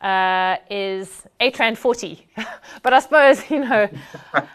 uh, 0.00 0.56
is 0.70 1.24
eight 1.40 1.58
rand 1.58 1.78
forty. 1.78 2.26
but 2.82 2.92
I 2.92 3.00
suppose 3.00 3.48
you 3.50 3.60
know, 3.60 3.88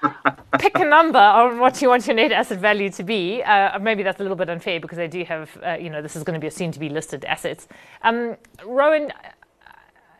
pick 0.60 0.80
a 0.80 0.86
number 0.86 1.20
on 1.20 1.60
what 1.60 1.82
you 1.82 1.90
want 1.90 2.08
your 2.08 2.16
net 2.16 2.32
asset 2.32 2.60
value 2.60 2.90
to 2.92 3.04
be. 3.04 3.44
Uh, 3.44 3.78
maybe 3.80 4.02
that's 4.02 4.20
a 4.20 4.24
little 4.24 4.38
bit 4.38 4.50
unfair 4.50 4.80
because 4.80 4.98
they 4.98 5.08
do 5.08 5.24
have 5.26 5.58
uh, 5.64 5.78
you 5.80 5.90
know 5.90 6.02
this 6.02 6.16
is 6.16 6.24
going 6.24 6.34
to 6.34 6.40
be 6.40 6.48
a 6.48 6.52
soon 6.52 6.72
to 6.72 6.80
be 6.80 6.90
listed 6.90 7.24
assets. 7.26 7.68
Um, 8.02 8.38
Rowan. 8.66 9.12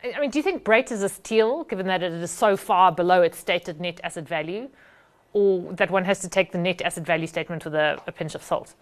I 0.04 0.20
mean, 0.20 0.30
do 0.30 0.38
you 0.38 0.42
think 0.42 0.62
Brait 0.62 0.92
is 0.92 1.02
a 1.02 1.08
steal, 1.08 1.64
given 1.64 1.86
that 1.88 2.00
it 2.00 2.12
is 2.12 2.30
so 2.30 2.56
far 2.56 2.92
below 2.92 3.22
its 3.22 3.38
stated 3.38 3.80
net 3.80 3.98
asset 4.04 4.28
value, 4.28 4.68
or 5.36 5.70
that 5.74 5.90
one 5.90 6.04
has 6.04 6.18
to 6.20 6.28
take 6.30 6.52
the 6.52 6.58
net 6.58 6.80
asset 6.80 7.04
value 7.04 7.26
statement 7.26 7.62
with 7.62 7.74
a, 7.74 8.00
a 8.06 8.12
pinch 8.12 8.34
of 8.34 8.42
salt? 8.42 8.74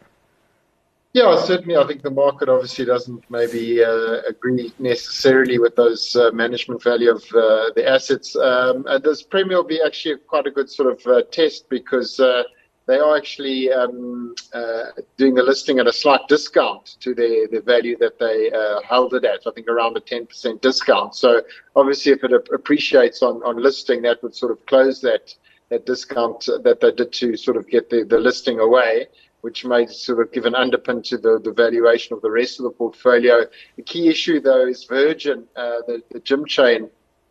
Yeah, 1.12 1.36
certainly. 1.40 1.76
I 1.76 1.84
think 1.84 2.02
the 2.02 2.10
market 2.10 2.48
obviously 2.48 2.84
doesn't 2.84 3.28
maybe 3.28 3.82
uh, 3.82 4.20
agree 4.28 4.72
necessarily 4.78 5.58
with 5.58 5.74
those 5.74 6.14
uh, 6.14 6.30
management 6.32 6.82
value 6.82 7.10
of 7.10 7.22
uh, 7.34 7.70
the 7.74 7.84
assets. 7.88 8.36
Um, 8.36 8.84
this 9.02 9.22
premium 9.22 9.58
will 9.58 9.64
be 9.64 9.80
actually 9.84 10.16
quite 10.18 10.46
a 10.46 10.50
good 10.50 10.70
sort 10.70 10.92
of 10.92 11.06
uh, 11.06 11.22
test 11.32 11.68
because 11.68 12.20
uh, 12.20 12.44
they 12.86 12.98
are 12.98 13.16
actually 13.16 13.72
um, 13.72 14.34
uh, 14.52 14.86
doing 15.16 15.34
the 15.34 15.42
listing 15.42 15.80
at 15.80 15.88
a 15.88 15.92
slight 15.92 16.20
discount 16.28 16.96
to 17.00 17.14
the, 17.14 17.48
the 17.50 17.60
value 17.60 17.96
that 17.98 18.18
they 18.20 18.50
held 18.88 19.14
it 19.14 19.24
at. 19.24 19.40
I 19.46 19.50
think 19.52 19.66
around 19.68 19.96
a 19.96 20.00
10% 20.00 20.60
discount. 20.60 21.14
So 21.16 21.42
obviously, 21.74 22.12
if 22.12 22.22
it 22.22 22.32
appreciates 22.52 23.22
on, 23.22 23.36
on 23.44 23.60
listing, 23.60 24.02
that 24.02 24.22
would 24.22 24.34
sort 24.36 24.52
of 24.52 24.64
close 24.66 25.00
that 25.00 25.34
that 25.70 25.86
discount 25.86 26.46
that 26.62 26.78
they 26.80 26.92
did 26.92 27.12
to 27.12 27.36
sort 27.36 27.56
of 27.56 27.68
get 27.68 27.90
the, 27.90 28.04
the 28.04 28.18
listing 28.18 28.60
away 28.60 29.06
which 29.44 29.62
may 29.62 29.84
sort 29.84 30.20
of 30.20 30.32
give 30.32 30.46
an 30.46 30.54
underpin 30.54 31.04
to 31.04 31.18
the, 31.18 31.38
the 31.44 31.52
valuation 31.52 32.14
of 32.14 32.22
the 32.22 32.30
rest 32.30 32.58
of 32.58 32.64
the 32.64 32.70
portfolio. 32.70 33.44
The 33.76 33.82
key 33.82 34.08
issue, 34.08 34.40
though, 34.40 34.66
is 34.66 34.84
Virgin, 34.84 35.44
uh, 35.54 35.82
the, 35.86 36.02
the 36.10 36.20
gym 36.20 36.46
chain. 36.46 36.88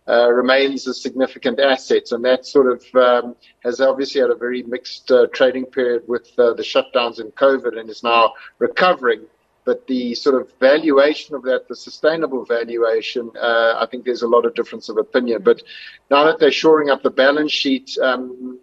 Uh, 0.08 0.30
remains 0.30 0.86
a 0.86 0.94
significant 0.94 1.60
asset, 1.62 2.12
and 2.12 2.24
that 2.26 2.46
sort 2.46 2.68
of 2.68 2.84
um, 2.94 3.36
has 3.64 3.80
obviously 3.80 4.20
had 4.20 4.30
a 4.30 4.36
very 4.36 4.62
mixed 4.64 5.10
uh, 5.10 5.26
trading 5.34 5.66
period 5.66 6.04
with 6.08 6.28
uh, 6.38 6.54
the 6.54 6.62
shutdowns 6.62 7.20
and 7.20 7.34
COVID, 7.36 7.80
and 7.80 7.90
is 7.90 8.04
now 8.04 8.34
recovering. 8.60 9.22
But 9.66 9.88
the 9.88 10.14
sort 10.14 10.42
of 10.42 10.52
valuation 10.60 11.36
of 11.36 11.44
that, 11.44 11.68
the 11.68 11.76
sustainable 11.76 12.44
valuation, 12.46 13.32
uh, 13.40 13.76
I 13.80 13.88
think 13.90 14.04
there's 14.04 14.24
a 14.24 14.28
lot 14.28 14.46
of 14.46 14.54
difference 14.56 14.90
of 14.90 14.98
opinion. 14.98 15.42
But 15.44 15.62
now 16.12 16.26
that 16.26 16.40
they're 16.40 16.52
shoring 16.52 16.90
up 16.90 17.02
the 17.02 17.10
balance 17.10 17.52
sheet 17.52 17.98
um, 18.02 18.60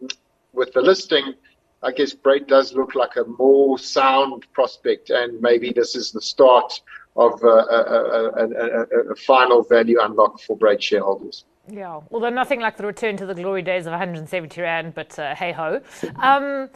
with 0.53 0.73
the 0.73 0.83
listing, 0.83 1.35
I 1.83 1.93
guess 1.93 2.13
Brait 2.13 2.47
does 2.47 2.75
look 2.75 2.95
like 2.95 3.17
a 3.17 3.25
more 3.25 3.79
sound 3.79 4.47
prospect, 4.53 5.09
and 5.09 5.41
maybe 5.41 5.73
this 5.73 5.97
is 5.97 6.13
the 6.13 6.21
start 6.21 6.79
of 7.17 7.43
a, 7.43 7.47
a, 7.47 8.31
a, 8.37 9.13
a 9.13 9.17
final 9.17 9.63
value 9.63 9.99
unlock 10.01 10.41
for 10.41 10.57
Brait 10.57 10.83
shareholders. 10.83 11.45
Yeah, 11.73 12.01
although 12.11 12.31
nothing 12.31 12.61
like 12.61 12.77
the 12.77 12.87
return 12.87 13.17
to 13.19 13.27
the 13.27 13.35
glory 13.35 13.63
days 13.63 13.87
of 13.87 13.93
170 13.93 14.61
Rand, 14.61 14.95
but 14.95 15.19
uh, 15.19 15.35
hey 15.35 15.53
ho. 15.53 15.81
Um, 16.17 16.69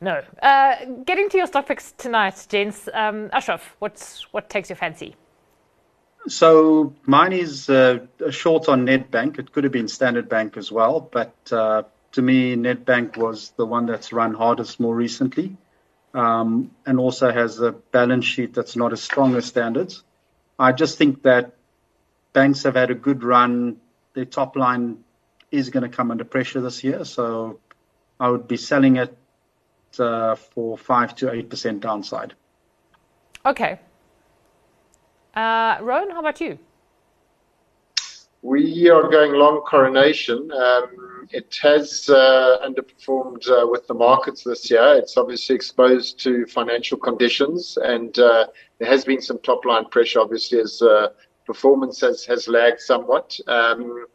no. 0.00 0.22
Uh, 0.42 0.84
getting 1.04 1.28
to 1.30 1.36
your 1.36 1.46
stock 1.46 1.66
picks 1.66 1.92
tonight, 1.92 2.46
gents. 2.48 2.88
Um, 2.92 3.30
Ashraf, 3.32 3.76
what's, 3.78 4.22
what 4.32 4.48
takes 4.48 4.68
your 4.68 4.76
fancy? 4.76 5.14
So 6.26 6.94
mine 7.06 7.32
is 7.32 7.70
uh, 7.70 8.00
a 8.24 8.32
short 8.32 8.68
on 8.68 8.86
Nedbank. 8.86 9.38
It 9.38 9.52
could 9.52 9.64
have 9.64 9.72
been 9.72 9.88
Standard 9.88 10.28
Bank 10.28 10.56
as 10.56 10.72
well, 10.72 11.00
but 11.00 11.34
uh, 11.50 11.84
to 12.12 12.22
me, 12.22 12.56
Nedbank 12.56 13.16
was 13.16 13.50
the 13.56 13.66
one 13.66 13.86
that's 13.86 14.12
run 14.12 14.34
hardest 14.34 14.80
more 14.80 14.94
recently, 14.94 15.56
um, 16.14 16.70
and 16.86 16.98
also 16.98 17.30
has 17.30 17.60
a 17.60 17.72
balance 17.72 18.24
sheet 18.24 18.54
that's 18.54 18.76
not 18.76 18.92
as 18.92 19.02
strong 19.02 19.36
as 19.36 19.44
standards. 19.46 20.02
I 20.58 20.72
just 20.72 20.98
think 20.98 21.22
that 21.22 21.52
banks 22.32 22.64
have 22.64 22.74
had 22.74 22.90
a 22.90 22.94
good 22.94 23.22
run. 23.22 23.76
Their 24.18 24.24
top 24.24 24.56
line 24.56 25.04
is 25.52 25.70
going 25.70 25.88
to 25.88 25.96
come 25.96 26.10
under 26.10 26.24
pressure 26.24 26.60
this 26.60 26.82
year, 26.82 27.04
so 27.04 27.60
I 28.18 28.28
would 28.28 28.48
be 28.48 28.56
selling 28.56 28.96
it 28.96 29.16
uh, 29.96 30.34
for 30.34 30.76
five 30.76 31.14
to 31.18 31.32
eight 31.32 31.48
percent 31.48 31.82
downside. 31.82 32.34
Okay. 33.46 33.78
Uh, 35.34 35.78
Rowan, 35.82 36.10
how 36.10 36.18
about 36.18 36.40
you? 36.40 36.58
We 38.42 38.90
are 38.90 39.08
going 39.08 39.34
long 39.34 39.60
coronation. 39.60 40.50
Um, 40.50 41.28
it 41.30 41.56
has 41.62 42.08
uh, 42.08 42.58
underperformed 42.66 43.48
uh, 43.48 43.68
with 43.68 43.86
the 43.86 43.94
markets 43.94 44.42
this 44.42 44.68
year. 44.68 44.94
It's 44.94 45.16
obviously 45.16 45.54
exposed 45.54 46.18
to 46.24 46.44
financial 46.46 46.98
conditions, 46.98 47.78
and 47.80 48.18
uh, 48.18 48.46
there 48.80 48.88
has 48.88 49.04
been 49.04 49.22
some 49.22 49.38
top 49.38 49.64
line 49.64 49.84
pressure, 49.84 50.18
obviously, 50.18 50.58
as 50.58 50.82
uh, 50.82 51.10
performance 51.48 52.00
has, 52.02 52.24
has 52.26 52.46
lagged 52.46 52.80
somewhat. 52.80 53.28
Um, 53.48 54.06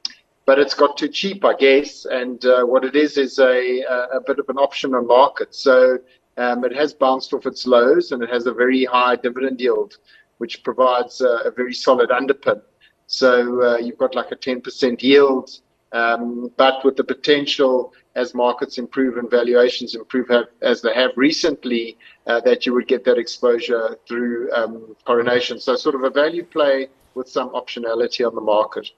but 0.46 0.60
it's 0.60 0.76
got 0.76 0.98
too 0.98 1.10
cheap, 1.10 1.44
I 1.44 1.56
guess. 1.56 2.06
And 2.06 2.40
uh, 2.46 2.64
what 2.64 2.86
it 2.86 2.96
is 2.96 3.18
is 3.18 3.40
a, 3.40 3.82
a 4.20 4.22
bit 4.28 4.40
of 4.40 4.48
an 4.50 4.58
option 4.58 4.94
on 4.94 5.08
market. 5.08 5.56
So 5.56 5.98
um, 6.38 6.64
it 6.64 6.76
has 6.76 6.94
bounced 6.94 7.34
off 7.34 7.46
its 7.46 7.66
lows, 7.66 8.12
and 8.12 8.22
it 8.22 8.30
has 8.30 8.46
a 8.46 8.54
very 8.54 8.86
high 8.86 9.16
dividend 9.16 9.60
yield, 9.60 9.98
which 10.38 10.64
provides 10.64 11.22
a 11.22 11.52
very 11.56 11.74
solid 11.74 12.10
underpin. 12.10 12.62
So 13.08 13.32
uh, 13.64 13.78
you've 13.78 13.98
got 13.98 14.16
like 14.16 14.32
a 14.32 14.36
10% 14.36 15.02
yield, 15.02 15.50
um, 15.92 16.52
but 16.58 16.84
with 16.86 16.96
the 16.98 17.04
potential 17.04 17.94
as 18.16 18.34
markets 18.34 18.78
improve 18.78 19.18
and 19.18 19.30
valuations 19.30 19.96
improve 19.96 20.28
have, 20.30 20.48
as 20.62 20.82
they 20.82 20.94
have 20.94 21.12
recently, 21.16 21.98
uh, 22.28 22.40
that 22.42 22.66
you 22.66 22.74
would 22.74 22.88
get 22.88 23.04
that 23.06 23.18
exposure 23.18 23.98
through 24.08 24.52
um, 24.54 24.96
coronation. 25.06 25.60
So 25.60 25.76
sort 25.76 25.96
of 25.96 26.04
a 26.04 26.10
value 26.10 26.44
play 26.44 26.90
with 27.16 27.30
some 27.30 27.50
optionality 27.50 28.26
on 28.28 28.36
the 28.36 28.42
market. 28.42 28.92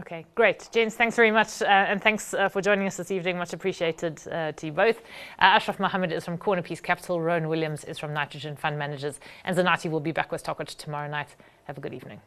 Okay, 0.00 0.24
great. 0.34 0.70
James, 0.72 0.94
thanks 0.94 1.16
very 1.16 1.30
much, 1.30 1.60
uh, 1.60 1.66
and 1.66 2.02
thanks 2.02 2.32
uh, 2.32 2.48
for 2.48 2.62
joining 2.62 2.86
us 2.86 2.96
this 2.96 3.10
evening. 3.10 3.36
Much 3.36 3.52
appreciated 3.52 4.26
uh, 4.28 4.52
to 4.52 4.66
you 4.66 4.72
both. 4.72 5.00
Uh, 5.38 5.52
Ashraf 5.56 5.78
Mohammed 5.78 6.12
is 6.12 6.24
from 6.24 6.38
Corner 6.38 6.62
Piece 6.62 6.80
Capital, 6.80 7.20
Rowan 7.20 7.46
Williams 7.46 7.84
is 7.84 7.98
from 7.98 8.14
Nitrogen 8.14 8.56
Fund 8.56 8.78
Managers, 8.78 9.20
and 9.44 9.54
Zanati 9.54 9.90
will 9.90 10.00
be 10.00 10.12
back 10.12 10.32
with 10.32 10.42
Stockwatch 10.42 10.76
tomorrow 10.76 11.10
night. 11.10 11.36
Have 11.64 11.76
a 11.76 11.80
good 11.82 11.92
evening. 11.92 12.20